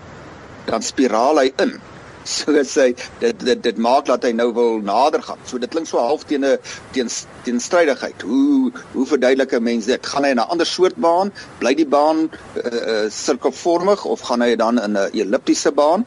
dan 0.64 0.82
spiraal 0.82 1.38
hy 1.38 1.52
in. 1.56 1.80
So 2.36 2.52
sê 2.66 2.86
dit 3.20 3.44
dit 3.48 3.62
dit 3.62 3.78
maak 3.78 4.06
dat 4.10 4.24
hy 4.26 4.32
nou 4.34 4.48
wil 4.54 4.80
nader 4.82 5.22
gaan. 5.22 5.38
So 5.46 5.58
dit 5.62 5.70
klink 5.70 5.86
so 5.86 6.02
half 6.02 6.24
teen 6.26 6.44
'n 6.44 6.58
teen 6.92 7.10
teenstrydigheid. 7.46 8.22
Hoe 8.22 8.72
hoe 8.92 9.06
verduidelik 9.06 9.52
'n 9.54 9.62
mens 9.62 9.86
dit? 9.86 10.06
Gaan 10.06 10.24
hy 10.24 10.30
in 10.34 10.42
'n 10.42 10.50
ander 10.50 10.66
soort 10.66 10.96
baan? 10.96 11.32
Bly 11.58 11.74
die 11.74 11.86
baan 11.86 12.26
uh, 12.26 12.62
uh 12.64 13.10
sirkelvormig 13.10 14.04
of 14.04 14.20
gaan 14.20 14.42
hy 14.42 14.56
dan 14.56 14.82
in 14.82 14.98
'n 14.98 15.10
elliptiese 15.12 15.72
baan? 15.72 16.06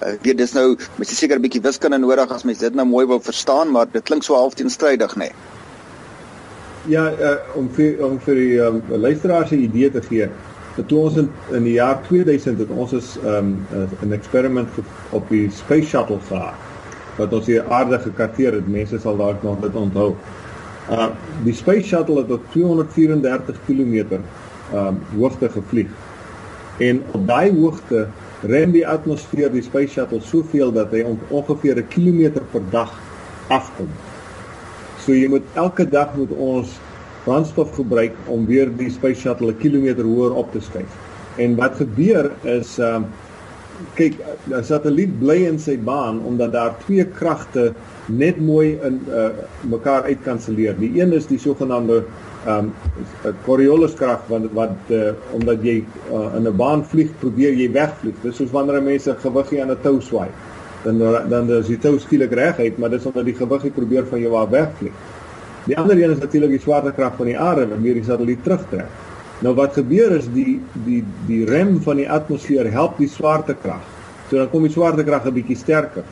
Ek 0.00 0.14
uh, 0.14 0.22
weet 0.22 0.38
dis 0.38 0.52
nou 0.52 0.76
mens 0.96 1.12
is 1.12 1.18
seker 1.18 1.36
'n 1.36 1.42
bietjie 1.42 1.62
wiskunde 1.62 1.98
nodig 1.98 2.30
as 2.32 2.44
mens 2.44 2.58
dit 2.58 2.74
nou 2.74 2.86
mooi 2.86 3.06
wil 3.06 3.20
verstaan, 3.20 3.70
maar 3.70 3.86
dit 3.92 4.02
klink 4.02 4.22
so 4.22 4.34
half 4.34 4.54
teenstrydig, 4.54 5.16
nê. 5.16 5.28
Nee. 5.28 5.58
Ja, 6.88 7.10
uh, 7.12 7.36
om 7.54 7.68
vir 7.76 8.00
om 8.04 8.16
vir 8.24 8.34
die 8.34 8.56
um, 8.64 8.80
luisteraars 8.88 9.50
'n 9.50 9.68
idee 9.68 9.90
te 9.90 10.00
gee. 10.02 10.30
Toe 10.86 10.98
ons 10.98 11.16
in, 11.16 11.30
in 11.52 11.64
die 11.66 11.76
jaar 11.76 12.02
2000 12.06 12.58
het 12.58 12.70
ons 12.70 12.92
is 12.92 13.16
um, 13.24 13.66
'n 14.02 14.12
eksperiment 14.12 14.68
op 15.10 15.28
die 15.28 15.50
Space 15.50 15.88
Shuttle 15.88 16.18
gehad 16.28 16.54
wat 17.16 17.32
ons 17.32 17.46
hier 17.46 17.64
aarde 17.68 17.98
gekarteer 17.98 18.52
het. 18.52 18.68
Mense 18.68 18.98
sal 18.98 19.16
dalk 19.16 19.42
nog 19.42 19.60
dit 19.60 19.74
onthou. 19.74 20.14
Uh 20.90 21.10
die 21.44 21.54
Space 21.54 21.86
Shuttle 21.88 22.22
het 22.22 22.30
op 22.30 22.44
234 22.52 23.58
km 23.66 24.20
um 24.74 25.00
hoogte 25.16 25.48
gevlieg. 25.48 25.90
En 26.78 27.02
op 27.12 27.26
daai 27.26 27.52
hoogte 27.52 28.06
rem 28.42 28.72
die 28.72 28.86
atmosfeer 28.88 29.52
die 29.52 29.62
Space 29.62 29.92
Shuttle 29.92 30.20
soveel 30.20 30.72
dat 30.72 30.92
hy 30.94 31.04
ongeveer 31.28 31.76
'n 31.76 31.88
kilometer 31.88 32.42
per 32.52 32.62
dag 32.70 32.92
afkom. 33.48 33.88
So 34.98 35.12
jy 35.12 35.28
moet 35.28 35.44
elke 35.54 35.88
dag 35.88 36.16
moet 36.16 36.30
ons 36.30 36.78
brandstof 37.30 37.74
gebruik 37.78 38.14
om 38.26 38.46
weer 38.50 38.70
die 38.76 38.90
Space 38.90 39.20
Shuttle 39.22 39.52
'n 39.54 39.62
kilometer 39.62 40.04
hoër 40.04 40.34
op 40.34 40.52
te 40.52 40.60
skuif. 40.60 40.92
En 41.38 41.56
wat 41.56 41.76
gebeur 41.78 42.32
is 42.42 42.78
ehm 42.78 43.04
uh, 43.04 43.28
kyk, 43.96 44.18
'n 44.50 44.64
satelliet 44.64 45.12
bly 45.20 45.38
in 45.48 45.58
sy 45.58 45.76
baan 45.78 46.20
omdat 46.26 46.52
daar 46.52 46.74
twee 46.84 47.04
kragte 47.04 47.72
net 48.06 48.40
mooi 48.40 48.78
in 48.82 49.00
uh, 49.08 49.28
mekaar 49.70 50.02
uitkanselleer. 50.02 50.76
Die 50.78 51.00
een 51.00 51.12
is 51.12 51.26
die 51.26 51.38
sogenaamde 51.38 52.02
ehm 52.46 52.70
um, 53.24 53.34
Corioliskrag 53.44 54.26
wat 54.28 54.50
wat 54.56 54.76
uh, 54.88 55.12
omdat 55.36 55.62
jy 55.62 55.84
uh, 56.12 56.36
in 56.36 56.48
'n 56.48 56.56
baan 56.56 56.84
vlieg, 56.84 57.10
probeer 57.20 57.54
jy 57.54 57.70
wegvlieg. 57.72 58.16
Dis 58.22 58.36
soos 58.36 58.50
wanneer 58.50 58.82
mense 58.82 59.16
gewig 59.22 59.60
aan 59.60 59.70
'n 59.70 59.82
tou 59.82 60.00
swaai. 60.00 60.28
Dan 60.82 60.98
dan 61.28 61.50
is 61.50 61.66
die 61.66 61.78
tou 61.78 61.98
skielik 61.98 62.32
reguit, 62.32 62.78
maar 62.78 62.90
dis 62.90 63.06
omdat 63.06 63.24
die 63.24 63.34
gewig 63.34 63.74
probeer 63.74 64.06
van 64.06 64.20
jou 64.20 64.34
af 64.34 64.48
wegvlieg. 64.48 64.92
Die 65.66 65.76
ander 65.78 65.96
een 65.98 66.10
is 66.10 66.18
natuurlik 66.18 66.50
die 66.56 66.64
swaartekrag 66.64 67.16
van 67.16 67.26
die 67.26 67.38
aarde 67.38 67.68
wat 67.68 67.80
meer 67.80 67.98
die 67.98 68.04
satelliet 68.04 68.42
terugtrek. 68.44 68.88
Nou 69.44 69.54
wat 69.56 69.76
gebeur 69.76 70.12
is 70.16 70.28
die 70.32 70.60
die 70.84 71.00
die 71.28 71.44
rem 71.48 71.78
van 71.84 72.00
die 72.00 72.08
atmosfeer 72.10 72.68
help 72.72 72.98
die 73.00 73.08
swaartekrag. 73.08 73.82
So 74.28 74.36
dan 74.36 74.50
kom 74.52 74.62
die 74.62 74.72
swaartekrag 74.72 75.26
'n 75.26 75.34
bietjie 75.34 75.56
sterker. 75.56 76.04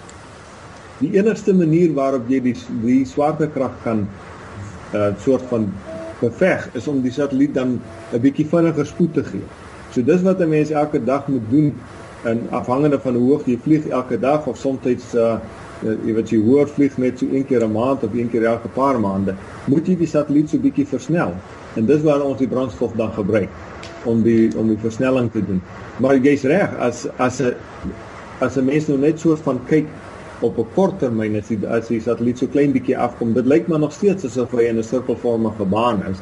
Die 0.98 1.12
enigste 1.16 1.54
manier 1.54 1.92
waarop 1.94 2.28
jy 2.28 2.40
die 2.40 2.56
die 2.82 3.04
swaartekrag 3.04 3.72
kan 3.84 4.08
'n 4.08 4.96
uh, 4.96 5.12
soort 5.20 5.42
van 5.48 5.72
beveg 6.20 6.68
is 6.74 6.88
om 6.88 7.02
die 7.02 7.12
satelliet 7.12 7.54
dan 7.54 7.80
'n 8.12 8.20
bietjie 8.20 8.46
vinniger 8.46 8.86
spoed 8.86 9.14
te 9.14 9.24
gee. 9.24 9.44
So 9.92 10.02
dis 10.02 10.22
wat 10.22 10.40
'n 10.40 10.48
mens 10.48 10.70
elke 10.70 11.04
dag 11.04 11.28
moet 11.28 11.50
doen 11.50 11.74
en 12.24 12.46
afhangende 12.50 13.00
van 13.00 13.14
hoe 13.14 13.28
hoog 13.30 13.46
jy 13.46 13.58
vlieg 13.62 13.86
elke 13.88 14.18
dag 14.18 14.46
of 14.46 14.56
soms 14.56 15.14
uh, 15.14 15.38
jy 15.82 16.14
weet 16.14 16.30
jy 16.30 16.38
hoor 16.42 16.68
vlieg 16.68 16.96
net 16.98 17.18
so 17.18 17.26
een 17.26 17.46
keer 17.46 17.64
'n 17.64 17.72
maand 17.72 18.02
of 18.04 18.14
een 18.14 18.30
keer 18.30 18.44
elke 18.44 18.68
paar 18.68 19.00
maande, 19.00 19.34
moet 19.66 19.86
jy 19.86 19.96
die 19.96 20.06
satelliet 20.06 20.50
so 20.50 20.58
bietjie 20.58 20.86
versnel. 20.86 21.34
En 21.76 21.86
dis 21.86 22.02
waar 22.02 22.22
ons 22.22 22.38
die 22.38 22.48
brandstof 22.48 22.92
dan 22.96 23.12
gebruik 23.12 23.48
om 24.04 24.22
die 24.22 24.50
om 24.56 24.68
die 24.68 24.78
versnelling 24.78 25.30
te 25.32 25.44
doen. 25.44 25.62
Maar 25.96 26.16
jy's 26.16 26.42
reg, 26.42 26.76
as 26.78 27.06
as 27.18 27.40
'n 27.40 27.54
as 28.40 28.56
'n 28.56 28.64
mens 28.64 28.86
nou 28.86 28.98
net 28.98 29.20
so 29.20 29.36
van 29.36 29.60
kyk 29.66 29.86
op 30.40 30.58
'n 30.58 30.66
kort 30.74 30.98
termyn 30.98 31.36
as 31.36 31.48
die 31.48 31.66
as 31.66 31.88
die 31.88 32.00
satelliet 32.00 32.38
so 32.38 32.46
klein 32.46 32.72
bietjie 32.72 32.98
afkom, 32.98 33.32
dit 33.32 33.46
lyk 33.46 33.66
maar 33.68 33.78
nog 33.78 33.92
steeds 33.92 34.24
asof 34.24 34.50
hy 34.50 34.68
in 34.68 34.78
'n 34.78 34.82
sirkelvormige 34.82 35.64
baan 35.64 36.02
is. 36.10 36.18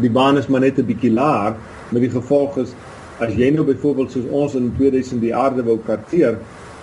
Die 0.00 0.10
baan 0.10 0.38
is 0.38 0.46
maar 0.46 0.60
net 0.60 0.78
'n 0.78 0.86
bietjie 0.86 1.12
laag, 1.12 1.54
maar 1.90 2.00
die 2.00 2.10
gevolg 2.10 2.56
is 2.56 2.74
as 3.18 3.34
jy 3.34 3.50
nou 3.50 3.64
byvoorbeeld 3.64 4.10
soos 4.10 4.24
ons 4.30 4.54
in 4.54 4.72
2000 4.76 5.20
die 5.20 5.34
aarde 5.34 5.62
wou 5.62 5.78
karteer, 5.86 6.38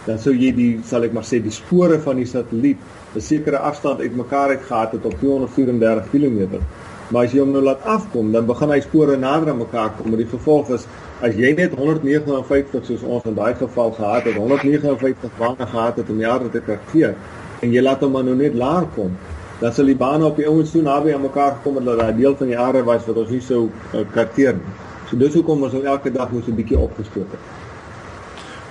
dan 0.06 0.20
sou 0.20 0.34
jy 0.34 0.52
die 0.56 0.70
sal 0.86 1.04
ek 1.04 1.14
maar 1.14 1.28
sê 1.28 1.42
die 1.44 1.54
spore 1.54 2.00
van 2.00 2.22
die 2.22 2.26
satelliet 2.26 2.78
'n 3.16 3.22
sekere 3.22 3.58
afstand 3.58 4.00
uitmekaar 4.00 4.50
uit 4.50 4.64
gehad 4.68 4.92
het 4.92 5.06
op 5.06 5.16
234 5.20 6.10
km. 6.12 6.62
Maar 7.10 7.26
as 7.26 7.32
jy 7.34 7.40
hom 7.40 7.52
nou 7.52 7.64
laat 7.64 7.82
afkom, 7.84 8.32
dan 8.32 8.46
begin 8.46 8.70
hy 8.70 8.80
spore 8.82 9.18
nader 9.18 9.50
aan 9.50 9.58
mekaar 9.58 9.92
kom. 9.98 10.10
Maar 10.10 10.22
die 10.22 10.30
gevolg 10.30 10.70
is 10.70 10.86
as 11.22 11.36
jy 11.36 11.54
net 11.58 11.74
159 11.74 12.86
soos 12.86 13.02
ons 13.02 13.26
in 13.26 13.36
daai 13.36 13.56
geval 13.56 13.92
gehad 13.92 14.24
het, 14.24 14.36
159 14.36 15.32
bane 15.38 15.66
gehad 15.72 15.98
het 15.98 16.10
om 16.10 16.20
jare 16.20 16.50
te 16.50 16.62
karteer 16.62 17.16
en 17.62 17.74
jy 17.74 17.82
laat 17.82 18.06
hom 18.06 18.14
nou 18.14 18.36
net 18.36 18.54
laer 18.54 18.86
kom, 18.96 19.18
dan 19.60 19.74
sal 19.74 19.90
die 19.90 19.98
bane 20.00 20.24
op 20.26 20.38
die 20.40 20.48
ouens 20.48 20.72
toe 20.72 20.82
naby 20.82 21.14
aan 21.14 21.26
mekaar 21.26 21.58
gekom 21.58 21.76
het 21.82 21.86
dat 21.90 22.00
daai 22.00 22.14
deel 22.16 22.36
van 22.40 22.48
die 22.48 22.60
aarde 22.60 22.84
was 22.88 23.08
wat 23.10 23.18
ons 23.18 23.34
nie 23.34 23.42
sou 23.44 23.66
uh, 23.68 24.06
karteer 24.14 24.56
nie. 24.56 24.76
So 25.10 25.18
dis 25.18 25.34
hoekom 25.34 25.66
ons 25.66 25.74
nou 25.74 25.84
elke 25.84 26.12
dag 26.14 26.32
moet 26.32 26.48
'n 26.48 26.56
bietjie 26.56 26.78
opgestoot 26.80 27.34
het. 27.34 27.69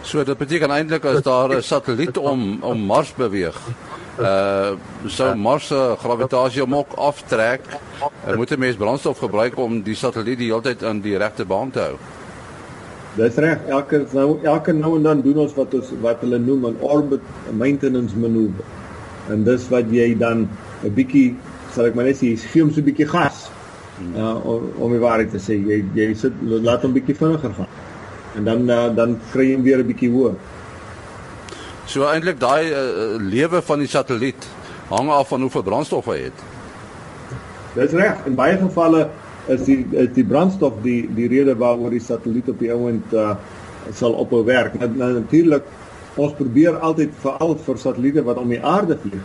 So 0.08 0.24
dit 0.24 0.38
beteken 0.40 0.72
eintlik 0.72 1.04
as 1.04 1.22
daar 1.22 1.52
'n 1.52 1.62
satelliet 1.62 2.16
om 2.16 2.62
om 2.64 2.78
Mars 2.80 3.12
beweeg, 3.14 3.56
uh 4.18 4.70
sou 5.06 5.34
Mars 5.36 5.66
se 5.66 5.96
gravitasie 6.00 6.62
hom 6.62 6.74
ook 6.74 6.92
aftrek. 6.96 7.60
En 8.24 8.36
moet 8.36 8.50
'n 8.50 8.58
mens 8.58 8.76
brandstof 8.76 9.18
gebruik 9.18 9.58
om 9.58 9.82
die 9.82 9.94
satelliet 9.94 10.38
die 10.38 10.48
hele 10.48 10.62
tyd 10.62 10.82
in 10.82 11.00
die 11.00 11.16
regte 11.16 11.44
baan 11.44 11.70
te 11.70 11.80
hou. 11.80 11.96
Dis 13.16 13.34
reg. 13.34 13.58
Elke 13.68 14.06
nou 14.12 14.38
elke 14.42 14.72
nou 14.72 14.96
en 14.96 15.02
dan 15.02 15.20
doen 15.20 15.38
ons 15.38 15.54
wat 15.54 15.74
ons 15.74 15.92
wat 16.00 16.20
hulle 16.20 16.38
noem 16.38 16.66
'n 16.66 16.76
orbit 16.80 17.20
maintenance 17.52 18.16
manoeuvre. 18.16 18.64
En 19.28 19.44
dis 19.44 19.68
wat 19.68 19.84
jy 19.90 20.18
dan 20.18 20.48
'n 20.84 20.94
bietjie 20.94 21.36
sal 21.74 21.84
ek 21.84 21.94
maar 21.94 22.04
net 22.04 22.16
sê, 22.16 22.36
gee 22.36 22.62
hom 22.62 22.72
so 22.72 22.80
'n 22.80 22.84
bietjie 22.84 23.08
gas. 23.08 23.50
Uh, 24.16 24.46
om 24.46 24.72
om 24.78 24.90
die 24.90 25.00
waarheid 25.00 25.30
te 25.30 25.38
sê, 25.38 25.52
jy 25.66 25.84
jy 25.94 26.14
sit 26.14 26.32
laat 26.42 26.82
hom 26.82 26.92
bietjie 26.92 27.16
vinniger 27.16 27.52
gaan. 27.52 27.66
En 28.38 28.46
dan 28.46 28.70
uh, 28.70 28.86
dan 28.94 29.18
kry 29.32 29.50
jy 29.50 29.60
weer 29.66 29.82
'n 29.82 29.88
bietjie 29.90 30.10
hoër. 30.14 30.36
So 31.88 32.06
eintlik 32.06 32.38
daai 32.40 32.70
uh, 32.70 33.16
lewe 33.18 33.62
van 33.62 33.78
die 33.82 33.88
satelliet 33.88 34.48
hang 34.88 35.10
af 35.10 35.28
van 35.28 35.40
hoeveel 35.40 35.62
brandstof 35.62 36.06
hy 36.12 36.18
het. 36.28 36.44
Dis 37.74 37.96
reg. 37.96 38.24
In 38.26 38.36
baie 38.38 38.56
gevalle 38.60 39.08
is 39.48 39.64
die 39.64 39.80
is 39.92 40.12
die 40.14 40.24
brandstof 40.24 40.80
die 40.84 41.08
die 41.14 41.28
rede 41.28 41.56
waaroor 41.56 41.90
die 41.90 42.04
satelliet 42.04 42.48
op 42.52 42.62
die 42.62 42.72
ouend 42.72 43.12
uh, 43.12 43.34
sal 43.94 44.16
ophou 44.20 44.44
werk. 44.44 44.78
Nou, 44.80 44.90
nou 44.96 45.12
natuurlik 45.20 45.64
ons 46.18 46.34
probeer 46.38 46.78
altyd 46.84 47.12
veral 47.22 47.56
vir 47.66 47.78
satelliete 47.78 48.24
wat 48.26 48.40
om 48.40 48.48
die 48.52 48.62
aarde 48.64 48.98
vlieg 49.02 49.22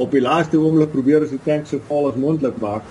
op 0.00 0.14
die 0.14 0.22
laaste 0.24 0.58
oomblik 0.58 0.92
probeer 0.94 1.24
ons 1.26 1.34
die 1.34 1.42
tank 1.44 1.66
so 1.68 1.82
vol 1.88 2.08
as 2.10 2.18
moontlik 2.20 2.56
maak. 2.62 2.86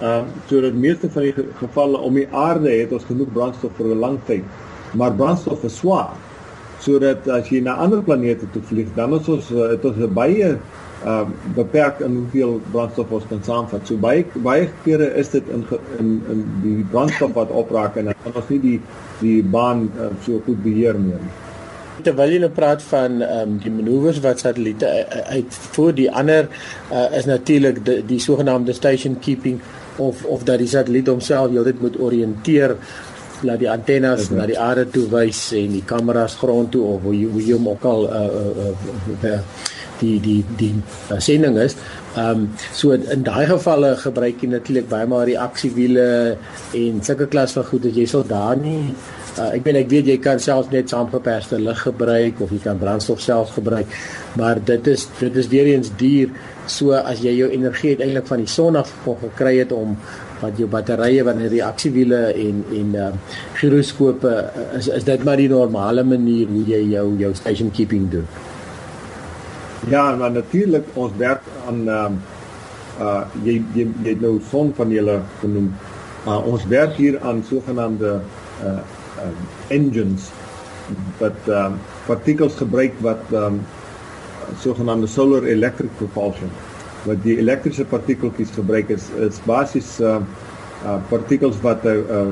Ehm 0.00 0.28
uh, 0.28 0.42
sodat 0.50 0.74
meeste 0.74 1.10
van 1.10 1.28
die 1.28 1.48
gevalle 1.60 1.98
om 2.08 2.16
die 2.18 2.28
aarde 2.30 2.70
het 2.70 2.92
ons 2.92 3.06
genoeg 3.08 3.32
brandstof 3.34 3.76
vir 3.78 3.92
'n 3.94 4.00
lang 4.06 4.18
tyd. 4.26 4.44
Maar 4.94 5.12
brandstof 5.18 5.64
is 5.64 5.76
swaar. 5.76 6.14
Sodat 6.84 7.28
as 7.32 7.48
jy 7.48 7.62
na 7.64 7.76
ander 7.80 8.02
planete 8.04 8.48
toe 8.52 8.62
vlieg, 8.68 8.90
dan 8.96 9.14
is 9.16 9.28
ons 9.30 9.50
uh, 9.54 9.70
het 9.72 9.84
ons 9.88 10.00
baie 10.16 10.56
uh 11.04 11.24
beperk 11.56 11.98
in 12.00 12.14
hoeveel 12.16 12.54
brandstof 12.72 13.10
ons 13.12 13.24
kan 13.28 13.42
saamvat. 13.44 13.86
So 13.88 14.00
baie 14.00 14.24
baie 14.44 14.68
kere 14.84 15.10
is 15.20 15.32
dit 15.34 15.48
in 15.52 15.64
in 15.98 16.12
in 16.32 16.44
die 16.62 16.84
brandstof 16.92 17.34
wat 17.36 17.52
opraak 17.52 17.98
en 18.00 18.10
dan 18.10 18.20
kan 18.24 18.38
ons 18.40 18.52
nie 18.52 18.60
die 18.62 18.78
die 19.20 19.40
baan 19.42 19.88
uh, 19.98 20.12
so 20.24 20.40
goed 20.46 20.62
beheer 20.64 21.00
meer 21.00 21.20
nie. 21.20 21.34
Terwyl 22.02 22.32
jy 22.34 22.48
praat 22.50 22.82
van 22.82 23.20
ehm 23.22 23.54
um, 23.54 23.58
die 23.62 23.70
manoeuvres 23.70 24.20
wat 24.24 24.40
satelliete 24.42 24.88
uitvoer, 25.30 25.92
die 25.94 26.10
ander 26.10 26.48
uh, 26.90 27.06
is 27.16 27.28
natuurlik 27.30 27.84
die, 27.86 28.00
die 28.08 28.18
sogenaamde 28.18 28.74
station 28.74 29.18
keeping 29.20 29.60
of 29.96 30.24
of 30.24 30.42
dat 30.48 30.58
die 30.58 30.68
satelliet 30.68 31.08
homself 31.08 31.52
heeltyd 31.52 31.80
moet 31.80 32.00
oriënteer 32.00 32.76
laat 33.44 33.62
die 33.62 33.70
antennes 33.70 34.26
okay. 34.26 34.38
na 34.38 34.48
die 34.50 34.58
aarde 34.60 34.86
toe 34.94 35.06
wys 35.12 35.46
en 35.58 35.76
die 35.76 35.84
kameras 35.86 36.36
grond 36.40 36.72
toe 36.74 36.84
of 36.94 37.06
hoe 37.08 37.14
jy, 37.16 37.30
hoe 37.32 37.44
jy 37.44 37.56
hom 37.58 37.70
ook 37.74 37.86
al 37.90 38.08
uh, 38.08 38.24
uh, 38.40 38.68
uh, 38.68 39.32
uh, 39.32 39.40
die 40.00 40.16
die 40.20 40.40
die 40.60 40.72
uh, 41.10 41.18
sending 41.18 41.58
is. 41.62 41.76
Ehm 42.14 42.44
um, 42.44 42.46
so 42.72 42.94
in 42.94 43.26
daai 43.26 43.46
gevalle 43.50 43.94
gebruik 44.02 44.42
jy 44.42 44.52
natuurlik 44.54 44.88
baie 44.90 45.06
maar 45.10 45.26
reaksiewiele 45.30 46.08
en 46.80 47.02
sulke 47.02 47.30
klas 47.30 47.56
van 47.58 47.68
goed 47.70 47.90
as 47.90 47.98
jy 47.98 48.06
sal 48.10 48.26
daar 48.28 48.56
nie 48.60 48.94
uh, 49.38 49.50
ek 49.54 49.64
weet 49.66 49.78
ek 49.82 49.90
weet 49.90 50.10
jy 50.12 50.16
kan 50.22 50.40
selfs 50.42 50.70
net 50.72 50.92
saamgeperste 50.92 51.58
lig 51.62 51.80
gebruik 51.86 52.42
of 52.44 52.52
jy 52.54 52.60
kan 52.64 52.80
brandstof 52.80 53.22
self 53.24 53.54
gebruik. 53.56 53.90
Maar 54.38 54.60
dit 54.72 54.92
is 54.92 55.08
dit 55.18 55.40
is 55.42 55.50
weer 55.52 55.72
eens 55.74 55.90
duur. 56.00 56.34
So 56.70 56.94
as 56.96 57.22
jy 57.24 57.34
jou 57.38 57.50
energie 57.52 57.94
uiteindelik 57.94 58.28
van 58.30 58.44
die 58.44 58.50
son 58.50 58.78
af 58.80 58.92
gekry 59.04 59.58
het 59.60 59.74
om 59.74 59.96
wat 60.40 60.58
jou 60.58 60.68
batterye 60.70 61.24
wat 61.26 61.38
die 61.40 61.50
reaksiewiele 61.56 62.20
en 62.46 62.64
en 62.80 62.94
uh, 62.98 63.10
giroskope 63.60 64.32
uh, 64.32 64.64
is 64.78 64.88
is 64.88 65.06
dit 65.06 65.24
maar 65.24 65.40
die 65.40 65.48
normale 65.48 66.04
manier 66.04 66.50
hoe 66.50 66.64
jy 66.68 66.82
jou 66.94 67.06
jou 67.20 67.32
station 67.34 67.70
keeping 67.70 68.10
doen. 68.10 68.26
Ja, 69.90 70.14
maar 70.16 70.32
natuurlik 70.32 70.86
ons 70.94 71.12
werk 71.20 71.44
aan 71.68 71.84
uh, 71.88 72.10
uh 73.00 73.22
jy 73.44 73.60
jy 73.74 73.88
jy 74.02 74.10
het 74.14 74.20
nou 74.20 74.38
sonpanele 74.50 75.20
genoem. 75.40 75.72
Uh 76.26 76.40
ons 76.52 76.66
werk 76.72 76.96
hier 76.96 77.20
aan 77.20 77.44
sogenaamde 77.48 78.20
uh 78.64 78.78
um, 79.24 79.36
engines 79.68 80.30
wat 81.18 81.48
um, 81.48 81.78
partikels 82.06 82.56
gebruik 82.60 82.96
wat 83.04 83.32
um, 83.32 83.60
sogenaamde 84.60 85.08
solar 85.08 85.46
electric 85.48 85.92
propulsion 85.96 86.50
wat 87.04 87.22
die 87.22 87.38
elektriese 87.38 87.84
partikeltjies 87.84 88.54
gebruik 88.56 88.90
is 88.94 89.10
is 89.28 89.40
basies 89.46 90.00
uh 90.00 90.20
uh 90.84 90.98
partikels 91.08 91.60
wat 91.62 91.84
'n 91.84 91.88
uh, 91.88 92.26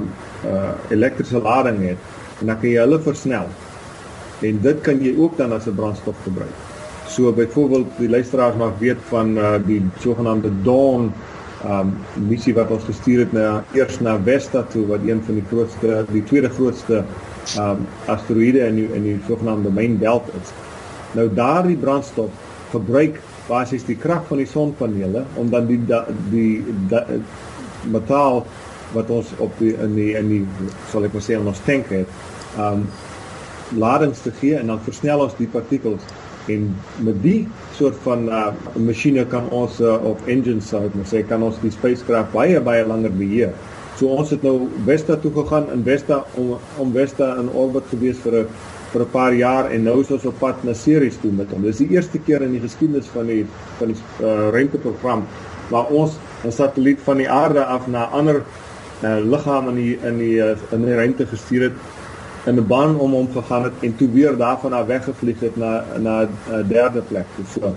uh 0.44 0.72
elektriese 0.90 1.40
lading 1.40 1.78
het 1.88 1.98
en 2.40 2.46
dan 2.46 2.60
kan 2.60 2.68
jy 2.68 2.80
hulle 2.80 3.00
versnel. 3.00 3.46
En 4.42 4.58
dit 4.62 4.80
kan 4.80 4.98
jy 5.00 5.14
ook 5.18 5.36
dan 5.36 5.52
as 5.52 5.66
'n 5.66 5.74
brandstof 5.74 6.16
gebruik. 6.24 6.56
So 7.06 7.32
byvoorbeeld 7.32 7.86
die 7.98 8.08
luisteraars 8.08 8.56
mag 8.56 8.78
weet 8.78 8.98
van 9.08 9.36
uh, 9.38 9.54
die 9.66 9.82
sogenaamde 9.98 10.50
Dawn 10.62 11.12
um 11.64 11.94
missie 12.28 12.54
wat 12.54 12.70
ons 12.74 12.84
gestuur 12.84 13.18
het 13.18 13.32
na 13.32 13.64
eers 13.72 14.00
na 14.00 14.16
Vesta 14.24 14.62
toe 14.62 14.86
wat 14.86 15.04
een 15.06 15.22
van 15.22 15.34
die 15.38 15.44
grootste 15.50 16.04
die 16.10 16.24
tweede 16.26 16.48
grootste 16.50 17.04
um 17.58 17.86
asteroïde 18.06 18.66
in 18.66 18.74
die, 18.80 18.88
in 18.94 19.02
die 19.02 19.18
sogenaamde 19.28 19.70
main 19.70 19.98
belt 19.98 20.26
is. 20.40 20.50
Nou 21.14 21.28
daardie 21.34 21.76
brandstof 21.76 22.30
gebruik 22.72 23.20
basies 23.48 23.84
die 23.84 23.96
krag 23.96 24.26
van 24.28 24.42
die 24.42 24.48
sonpanele 24.50 25.24
om 25.40 25.50
dan 25.50 25.66
die 25.66 25.80
da, 25.86 26.04
die 26.30 26.62
da, 26.90 27.04
metaal 27.90 28.44
wat 28.92 29.10
ons 29.10 29.32
op 29.42 29.54
die 29.58 29.72
in 29.82 29.94
die 29.96 30.12
in 30.18 30.28
die 30.28 30.42
sal 30.92 31.04
ek 31.08 31.16
maar 31.16 31.24
sê 31.24 31.38
ons 31.38 31.64
tank 31.66 31.90
het 31.94 32.08
um 32.60 32.86
ladings 33.78 34.20
te 34.20 34.32
gee 34.40 34.58
en 34.58 34.68
dan 34.68 34.82
versnel 34.84 35.24
ons 35.24 35.36
die 35.38 35.48
partikels 35.48 36.04
en 36.52 36.66
met 37.06 37.18
die 37.22 37.48
soort 37.76 37.96
van 38.04 38.26
uh, 38.28 38.48
masjiene 38.74 39.24
kan 39.30 39.46
ons 39.54 39.78
uh, 39.80 39.94
op 40.04 40.20
engines 40.26 40.72
sou 40.72 40.82
ek 40.86 40.96
moet 40.98 41.08
sê 41.10 41.22
kan 41.26 41.42
ons 41.46 41.60
die 41.62 41.70
spacecraft 41.74 42.34
baie 42.34 42.60
baie 42.60 42.82
langer 42.86 43.14
beheer. 43.14 43.54
So 43.98 44.10
ons 44.10 44.32
het 44.34 44.42
nou 44.42 44.68
Vesta 44.86 45.16
toe 45.20 45.30
gegaan 45.36 45.70
in 45.74 45.84
Vesta 45.86 46.22
om 46.40 46.56
om 46.82 46.94
Vesta 46.94 47.34
in 47.40 47.50
orbit 47.62 47.86
gewees 47.92 48.18
vir 48.24 48.42
'n 48.42 48.46
vir 48.92 49.02
'n 49.02 49.10
paar 49.10 49.34
jaar 49.34 49.70
en 49.70 49.82
nou 49.82 50.00
is 50.00 50.10
ons 50.10 50.26
op 50.26 50.38
pad 50.38 50.64
na 50.64 50.74
Ceres 50.74 51.16
toe 51.20 51.32
met 51.32 51.50
hom. 51.50 51.62
Dis 51.62 51.78
die 51.78 51.90
eerste 51.90 52.18
keer 52.18 52.42
in 52.42 52.52
die 52.52 52.60
geskiedenis 52.60 53.06
van 53.06 53.26
die 53.26 53.46
van 53.78 53.88
die 53.88 53.96
uh, 54.20 54.50
ruimteprogram 54.52 55.24
waar 55.70 55.86
ons 55.86 56.18
'n 56.44 56.52
satelliet 56.52 57.00
van 57.00 57.16
die 57.16 57.30
aarde 57.30 57.64
af 57.64 57.86
na 57.86 58.04
ander 58.04 58.42
uh, 59.02 59.18
liggame 59.24 59.70
in 59.70 59.76
die 59.76 59.98
in 60.02 60.18
die 60.18 60.36
uh, 60.36 60.56
in 60.70 60.84
die 60.84 60.94
ruimte 60.94 61.26
gestuur 61.26 61.62
het 61.62 61.78
in 62.46 62.58
'n 62.58 62.66
baan 62.66 62.98
om 62.98 63.12
hom 63.12 63.28
gegaan 63.32 63.64
het 63.64 63.72
en 63.80 63.96
toe 63.96 64.10
weer 64.10 64.36
daarvan 64.36 64.72
af 64.72 64.86
weggevlieg 64.86 65.40
het 65.40 65.56
na 65.56 65.84
na 65.98 66.28
'n 66.50 66.68
derde 66.68 67.00
plek. 67.00 67.26
So 67.54 67.74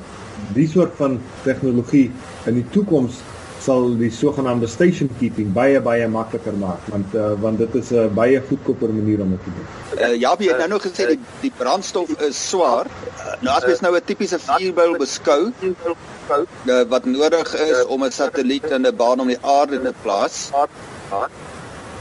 die 0.54 0.68
soort 0.68 0.92
van 0.96 1.20
tegnologie 1.44 2.12
in 2.46 2.54
die 2.54 2.66
toekoms 2.70 3.22
sal 3.66 3.96
die 4.00 4.12
sogenaamde 4.14 4.68
station 4.70 5.10
keeping 5.20 5.52
baie 5.54 5.80
baie 5.88 6.08
makliker 6.12 6.56
maak 6.62 6.90
want 6.94 7.16
uh, 7.18 7.32
want 7.46 7.62
dit 7.64 7.78
is 7.82 7.92
'n 7.92 8.14
baie 8.20 8.42
goedkoper 8.50 8.94
manier 9.00 9.22
om 9.26 9.32
dit 9.36 9.44
te 9.46 9.52
doen. 9.58 9.68
Uh, 10.00 10.16
ja, 10.26 10.36
jy 10.40 10.50
het 10.52 10.62
nou 10.64 10.70
nog 10.76 10.86
gesê 10.88 11.08
die 11.14 11.20
die 11.42 11.54
brandstof 11.58 12.10
is 12.30 12.42
swaar. 12.50 12.86
Uh, 12.86 13.34
nou 13.42 13.56
as 13.56 13.68
jy 13.70 13.78
nou 13.82 13.96
'n 13.96 14.06
tipiese 14.12 14.40
vuurbyl 14.40 14.98
beskou, 14.98 15.42
uh, 15.62 16.84
wat 16.94 17.06
nodig 17.06 17.54
is 17.70 17.86
om 17.86 18.04
'n 18.04 18.12
satelliet 18.12 18.70
in 18.78 18.88
'n 18.88 18.96
baan 18.96 19.20
om 19.20 19.28
die 19.28 19.42
aarde 19.42 19.82
te 19.82 19.94
plaas. 20.02 20.52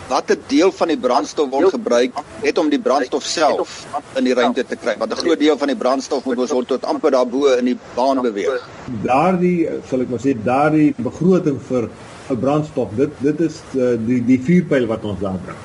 Watter 0.08 0.38
deel 0.46 0.72
van 0.72 0.88
die 0.88 0.98
brandstof 1.00 1.50
word 1.50 1.74
gebruik 1.74 2.16
net 2.42 2.58
om 2.58 2.70
die 2.72 2.80
brandstof 2.80 3.24
self 3.24 3.76
in 4.18 4.24
die 4.28 4.34
ruimte 4.34 4.64
te 4.64 4.76
kry? 4.76 4.96
Want 4.98 5.12
'n 5.12 5.22
groot 5.24 5.38
deel 5.38 5.58
van 5.58 5.68
die 5.68 5.76
brandstof 5.76 6.24
moet 6.24 6.38
ons 6.38 6.50
word 6.50 6.68
tot 6.68 6.84
amper 6.84 7.10
daarbo 7.10 7.46
in 7.58 7.64
die 7.64 7.78
baan 7.94 8.22
beweeg. 8.22 8.68
Daardie 9.02 9.68
sal 9.88 10.00
ek 10.00 10.10
maar 10.10 10.20
sê 10.20 10.34
daardie 10.44 10.94
begroting 10.96 11.60
vir 11.68 11.88
'n 12.30 12.40
brandstof, 12.40 12.88
dit 12.96 13.10
dit 13.20 13.40
is 13.40 13.60
uh, 13.76 13.94
die 14.06 14.20
die 14.24 14.40
vuurpyl 14.40 14.86
wat 14.86 15.04
ons 15.04 15.20
daar 15.20 15.40
bring. 15.44 15.60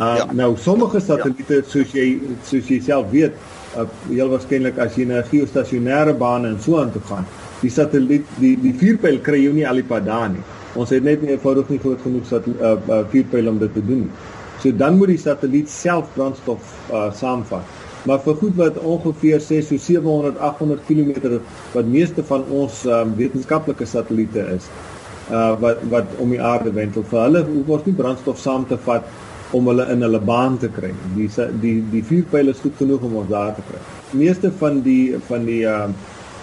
Uh, 0.00 0.16
ja. 0.16 0.26
Nou 0.32 0.56
sommige 0.56 1.00
satelliete 1.00 1.54
ja. 1.54 1.68
soos 1.68 1.92
jy 1.92 2.20
soos 2.44 2.68
jy 2.68 2.80
self 2.80 3.10
weet, 3.10 3.36
uh, 3.76 3.86
heel 4.08 4.28
waarskynlik 4.28 4.78
as 4.78 4.96
jy 4.96 5.04
na 5.04 5.20
'n 5.20 5.28
geostasionêre 5.30 6.14
baan 6.14 6.46
en 6.46 6.60
so 6.60 6.80
aan 6.80 6.92
toe 6.92 7.02
gaan, 7.08 7.26
die 7.60 7.70
satelliet 7.70 8.26
die 8.38 8.56
die 8.60 8.74
vuurpyl 8.74 9.20
kry 9.20 9.44
jy 9.44 9.52
nie 9.52 9.68
al 9.68 9.80
die 9.80 9.88
pad 9.88 10.04
daar 10.04 10.28
nie. 10.28 10.44
Ons 10.78 10.92
het 10.94 11.04
net 11.04 11.22
nie 11.22 11.34
eenvoudig 11.34 11.68
nie 11.68 11.80
groot 11.82 12.00
genoeg 12.04 12.28
sat 12.28 12.46
uh, 12.48 12.76
uh, 12.76 13.02
vuurpyl 13.12 13.50
om 13.50 13.58
dit 13.60 13.74
te 13.74 13.84
doen. 13.84 14.06
So 14.62 14.72
dan 14.72 14.96
moet 14.96 15.12
die 15.12 15.20
satelliet 15.20 15.70
self 15.70 16.12
brandstof 16.14 16.74
uh, 16.90 17.10
saamvat. 17.18 17.80
Maar 18.08 18.22
vir 18.24 18.38
goed 18.40 18.56
wat 18.58 18.78
ongeveer 18.78 19.42
sê 19.42 19.60
so 19.62 19.78
700 19.78 20.38
800 20.38 20.86
km 20.88 21.38
wat 21.74 21.86
meeste 21.86 22.24
van 22.26 22.46
ons 22.50 22.82
um, 22.86 23.12
wetenskaplike 23.18 23.86
satelliete 23.86 24.42
is 24.56 24.66
uh 25.30 25.52
wat 25.62 25.84
wat 25.90 26.16
om 26.18 26.32
die 26.34 26.40
aarde 26.42 26.72
wentel 26.74 27.04
vir 27.10 27.20
hulle 27.22 27.44
hoef 27.46 27.68
ons 27.76 27.84
nie 27.86 27.94
brandstof 28.00 28.40
saam 28.42 28.64
te 28.66 28.78
vat 28.86 29.06
om 29.56 29.68
hulle 29.70 29.86
in 29.92 30.02
hulle 30.02 30.18
baan 30.18 30.56
te 30.58 30.68
kry. 30.72 30.90
Die 31.16 31.28
die 31.62 31.76
die 31.92 32.02
vuurpyle 32.08 32.50
is 32.50 32.62
goed 32.64 32.74
genoeg 32.80 33.04
om 33.06 33.20
ons 33.20 33.30
daar 33.30 33.54
te 33.54 33.62
kry. 33.68 33.80
Meeste 34.18 34.50
van 34.62 34.80
die 34.82 35.14
van 35.28 35.46
die 35.46 35.62
uh 35.68 35.86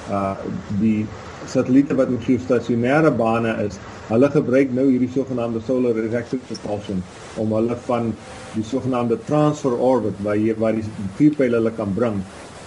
uh 0.10 0.36
die 0.80 1.06
satelliete 1.50 1.98
wat 2.00 2.12
in 2.14 2.22
geostasionêre 2.26 3.12
bane 3.18 3.56
is, 3.66 3.80
hulle 4.10 4.30
gebruik 4.34 4.74
nou 4.76 4.88
hierdie 4.90 5.12
sogenaamde 5.14 5.62
solar 5.68 5.98
reactive 5.98 6.42
propulsion 6.50 7.04
om 7.42 7.54
hulle 7.58 7.78
van 7.88 8.12
die 8.56 8.66
sogenaamde 8.66 9.20
transfer 9.28 9.76
orbit 9.76 10.18
waar 10.26 10.40
jy 10.40 10.56
waar 10.58 10.78
die 10.78 10.86
vuurpyle 11.20 11.60
hulle 11.60 11.74
kan 11.78 11.94
bring 11.96 12.22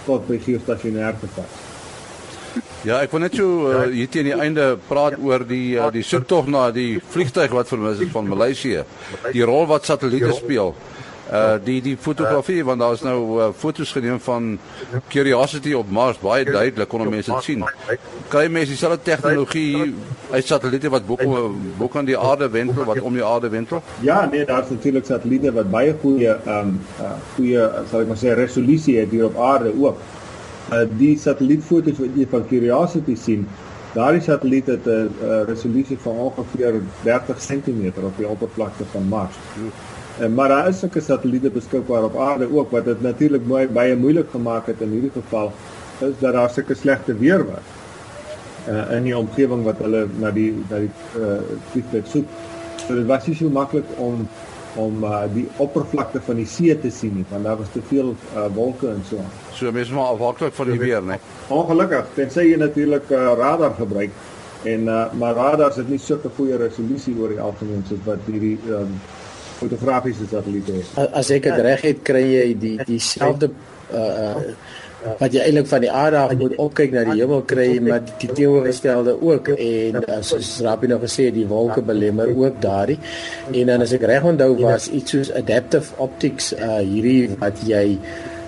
tot 0.07 0.27
by 0.27 0.39
geostasionêr 0.43 1.15
te 1.19 1.31
vat. 1.35 1.61
Ja, 2.83 2.97
ek 2.99 3.13
wil 3.15 3.23
net 3.23 3.37
so 3.39 3.69
uh, 3.71 3.85
hier 3.87 4.09
teen 4.11 4.27
die 4.27 4.35
einde 4.35 4.73
praat 4.89 5.15
oor 5.23 5.45
die 5.47 5.77
uh, 5.79 5.87
die 5.93 6.03
soektog 6.03 6.49
na 6.51 6.65
die 6.75 6.97
vliegtuig 7.13 7.53
wat 7.55 7.69
vermis 7.71 8.01
is 8.03 8.11
van 8.11 8.27
Maleisië. 8.27 8.83
Die 9.31 9.45
rol 9.47 9.63
wat 9.71 9.87
satelliete 9.87 10.33
speel. 10.35 10.73
Uh 11.33 11.55
die 11.63 11.79
die 11.81 11.95
fotografie 11.97 12.63
want 12.65 12.79
daar 12.79 12.93
is 12.93 13.01
nou 13.01 13.19
uh, 13.41 13.47
foto's 13.57 13.91
geneem 13.91 14.19
van 14.21 14.59
Curiosity 15.09 15.73
op 15.73 15.89
Mars 15.89 16.19
baie 16.21 16.45
duidelik 16.45 16.87
kon 16.87 17.09
mense 17.09 17.31
dit 17.31 17.43
sien. 17.43 17.63
Kry 18.29 18.47
mense 18.47 18.69
dieselfde 18.69 19.01
tegnologie 19.01 19.93
uit 20.31 20.45
satelliete 20.45 20.91
wat 20.93 21.07
bo 21.07 21.17
bo 21.77 21.87
kan 21.87 22.05
die 22.05 22.17
aarde 22.17 22.49
wentel 22.49 22.85
wat 22.85 23.01
om 23.01 23.17
die 23.17 23.25
aarde 23.25 23.49
wentel? 23.49 23.81
Ja, 24.05 24.25
nee, 24.25 24.45
daar's 24.45 24.69
natuurlik 24.69 25.05
satelliete 25.05 25.53
wat 25.53 25.71
baie 25.71 25.95
goeie 26.01 26.35
ehm 26.35 26.59
um, 26.59 26.75
uh, 27.01 27.15
goeie 27.35 27.69
sal 27.89 28.05
ek 28.05 28.11
maar 28.13 28.21
sê 28.21 28.35
resolusie 28.37 28.99
het 28.99 29.09
hier 29.09 29.25
op 29.25 29.39
aarde 29.41 29.73
ook 29.73 29.97
uh, 30.71 30.83
die 30.97 31.15
satellietfoto's 31.19 31.99
wat 32.01 32.17
jy 32.17 32.27
van 32.29 32.45
Curiosity 32.49 33.15
sien, 33.19 33.47
daardie 33.93 34.21
satelliet 34.25 34.67
het 34.67 34.85
'n 34.85 35.09
uh, 35.21 35.41
resolusie 35.49 35.97
van 36.05 36.21
ongeveer 36.27 36.81
30 37.03 37.37
cm 37.37 37.91
op 38.03 38.17
die 38.17 38.27
oppervlakte 38.27 38.85
van 38.91 39.07
Mars. 39.07 39.35
Uh, 40.19 40.27
maar 40.27 40.47
daar 40.47 40.67
is 40.69 40.79
sulke 40.79 41.01
satelliete 41.01 41.49
beskikbaar 41.49 42.03
op 42.03 42.17
aarde 42.17 42.47
ook 42.53 42.71
wat 42.71 42.85
dit 42.85 43.01
natuurlik 43.01 43.47
baie 43.47 43.67
baie 43.67 43.95
moeilik 43.95 44.29
gemaak 44.29 44.67
het 44.69 44.81
in 44.81 44.91
hierdie 44.93 45.13
geval 45.13 45.51
is 45.99 46.13
dat 46.19 46.33
daar 46.33 46.49
sulke 46.49 46.75
slegte 46.75 47.17
weer 47.17 47.45
was. 47.45 47.71
Uh, 48.69 48.91
in 48.95 49.03
die 49.03 49.17
omgewing 49.17 49.63
wat 49.63 49.77
hulle 49.77 50.07
na 50.19 50.31
die 50.31 50.51
na 50.69 50.83
die 50.85 50.91
uh, 51.19 51.39
vliegtuig 51.71 52.07
soek. 52.07 52.27
So 52.85 52.95
dit 52.95 53.07
was 53.07 53.27
nie 53.27 53.35
so 53.35 53.49
maklik 53.49 53.89
om 53.97 54.27
om 54.75 55.03
uh, 55.03 55.23
die 55.33 55.45
oppervlakte 55.61 56.21
van 56.25 56.39
die 56.41 56.47
see 56.49 56.73
te 56.81 56.89
sien 56.91 57.13
nie 57.19 57.25
want 57.29 57.43
daar 57.45 57.57
was 57.57 57.73
te 57.73 57.81
veel 57.89 58.13
uh, 58.35 58.45
wolke 58.53 58.89
en 58.89 59.01
so. 59.09 59.25
So 59.53 59.71
mens 59.71 59.91
moet 59.93 60.13
afhanklik 60.13 60.53
van 60.53 60.71
die 60.71 60.79
weer, 60.79 61.03
né? 61.03 61.19
Ongelukkig, 61.53 62.07
tensy 62.15 62.47
jy 62.47 62.57
natuurlik 62.61 63.09
uh, 63.11 63.33
radar 63.37 63.75
gebruik 63.77 64.15
en 64.63 64.87
uh, 64.87 65.03
maar 65.19 65.35
radars 65.35 65.75
het 65.81 65.89
nie 65.89 65.99
so 65.99 66.15
'n 66.15 66.31
goeie 66.35 66.57
resolusie 66.57 67.15
oor 67.19 67.29
die 67.29 67.41
algemeen 67.41 67.83
soos 67.89 68.01
wat 68.05 68.25
hierdie 68.25 68.57
um, 68.69 68.97
fotografiese 69.59 70.27
satelliete. 70.29 70.79
Het. 70.79 71.11
As 71.13 71.29
ek 71.33 71.49
dit 71.49 71.61
reg 71.67 71.85
het, 71.89 72.01
kry 72.05 72.23
jy 72.23 72.47
die 72.59 72.77
dieselfde 72.87 73.49
uh, 73.93 73.99
uh, 73.99 74.55
wat 75.19 75.33
jy 75.35 75.43
eintlik 75.43 75.67
van 75.67 75.83
die 75.83 75.91
aarde 75.91 76.19
af 76.21 76.33
moet 76.39 76.55
opkyk 76.61 76.93
na 76.95 77.03
die 77.09 77.17
hemel 77.19 77.43
kry 77.47 77.67
met 77.83 78.13
die 78.21 78.29
teenoorgestelde 78.31 79.15
ook. 79.21 79.53
En 79.55 79.99
uh, 80.01 80.19
soos 80.25 80.51
Rabbi 80.65 80.89
nou 80.91 80.99
gesê 81.03 81.29
die 81.35 81.47
wolke 81.49 81.83
belemmer 81.85 82.31
ook 82.31 82.61
daardie. 82.63 82.99
En 83.51 83.73
dan 83.73 83.83
as 83.85 83.95
ek 83.95 84.05
reg 84.09 84.27
onthou 84.33 84.53
was 84.63 84.89
iets 84.91 85.15
soos 85.15 85.33
adaptive 85.35 85.97
optics 86.03 86.53
uh, 86.55 86.79
hierdie 86.79 87.33
wat 87.41 87.59
jy 87.67 87.97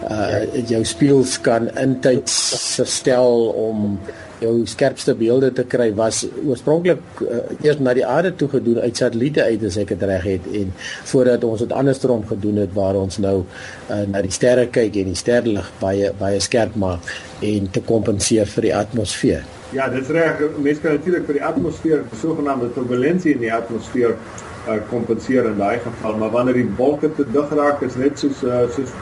uh, 0.09 0.43
jou 0.69 0.83
spieëls 0.87 1.39
kan 1.45 1.69
intyds 1.81 2.37
stel 2.83 3.49
om 3.51 3.99
jou 4.41 4.54
skerpste 4.67 5.15
beelde 5.15 5.52
te 5.56 5.63
kry 5.69 5.89
was 5.95 6.24
oorspronklik 6.43 7.21
uh, 7.24 7.41
eers 7.63 7.80
na 7.80 7.93
die 7.95 8.06
aarde 8.06 8.34
toe 8.36 8.50
gedoen 8.52 8.82
uit 8.84 8.98
satelliete 8.98 9.43
uit 9.43 9.63
as 9.67 9.78
ek 9.82 9.93
dit 9.93 10.06
reg 10.10 10.28
het 10.28 10.50
en 10.62 10.74
voordat 11.12 11.43
ons 11.48 11.63
dit 11.63 11.76
andersom 11.82 12.26
gedoen 12.28 12.62
het 12.63 12.74
waar 12.76 13.00
ons 13.00 13.19
nou 13.24 13.38
uh, 13.43 14.02
na 14.12 14.24
die 14.26 14.34
sterre 14.36 14.67
kyk 14.67 15.00
en 15.02 15.12
die 15.13 15.19
sterlig 15.19 15.69
baie 15.80 16.12
baie 16.19 16.41
skerp 16.43 16.76
maak 16.80 17.13
en 17.45 17.69
te 17.71 17.84
kompenseer 17.86 18.50
vir 18.56 18.69
die 18.69 18.76
atmosfeer. 18.76 19.43
Ja, 19.76 19.88
dit 19.91 20.10
reg. 20.13 20.39
Mense 20.62 20.82
kan 20.82 20.95
natuurlik 20.95 21.26
vir 21.28 21.39
die 21.39 21.43
atmosfeer, 21.43 22.04
sogenaamde 22.21 22.69
turbulensie 22.76 23.34
in 23.36 23.41
die 23.43 23.52
atmosfeer 23.54 24.13
uh, 24.15 24.78
kompenseer 24.91 25.50
in 25.50 25.58
daai 25.60 25.82
geval, 25.84 26.15
maar 26.21 26.32
wanneer 26.36 26.62
die 26.62 26.69
wolke 26.78 27.12
te 27.15 27.26
dig 27.32 27.52
raak, 27.60 27.84
is 27.86 27.98
net 28.00 28.21
soos 28.21 28.43
uh, 28.45 28.63
soos 28.76 28.93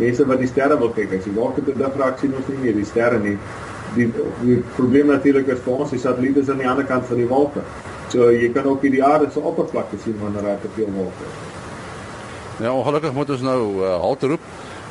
mense 0.00 0.24
wat 0.28 0.40
die 0.40 0.48
sterre 0.48 0.78
wil 0.80 0.92
kyk, 0.96 1.12
as 1.18 1.26
die 1.28 1.34
wolke 1.36 1.64
te 1.66 1.74
dig 1.76 2.00
raak, 2.00 2.16
sien 2.20 2.32
ons 2.38 2.48
nie 2.48 2.60
meer 2.62 2.78
die 2.78 2.88
sterre 2.88 3.20
nie 3.20 3.36
die 3.96 4.08
die 4.42 4.58
probleem 4.76 5.06
natuurlik 5.12 5.48
is 5.54 5.60
vir 5.64 5.72
ons 5.84 5.90
die 5.90 6.02
satelliete 6.02 6.40
is 6.40 6.50
aan 6.50 6.62
die 6.62 6.68
ander 6.68 6.86
kant 6.88 7.04
van 7.08 7.16
die 7.20 7.28
wolke. 7.28 7.60
So 8.12 8.18
jy 8.32 8.52
kan 8.52 8.64
ook 8.68 8.82
die 8.84 9.04
aarde 9.04 9.30
se 9.32 9.40
oppervlakte 9.40 9.96
sien 10.04 10.18
wanneer 10.20 10.42
daar 10.42 10.60
te 10.60 10.68
veel 10.74 10.90
wolke 10.94 11.24
is. 11.28 11.34
Ja, 12.60 12.72
ongelukkig 12.72 13.12
moet 13.12 13.30
ons 13.30 13.40
nou 13.40 13.80
uh, 13.80 14.00
halt 14.00 14.22
roep. 14.22 14.40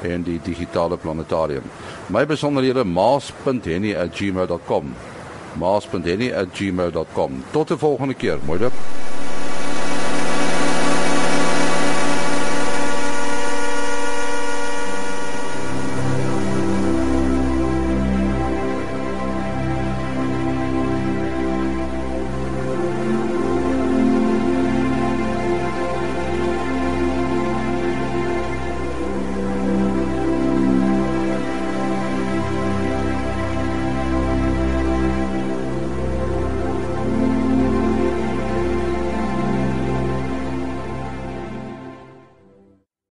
en 0.03 0.23
die 0.25 0.41
digitale 0.43 0.97
planetarium. 0.97 1.63
My 2.09 2.27
besonderhede 2.27 2.85
maas.henny@gmail.com. 2.85 4.95
maas.henny@gmail.com. 5.59 7.45
Tot 7.51 7.71
'n 7.71 7.79
volgende 7.79 8.15
keer. 8.15 8.39
Mooi 8.47 8.59
dop. 8.59 8.73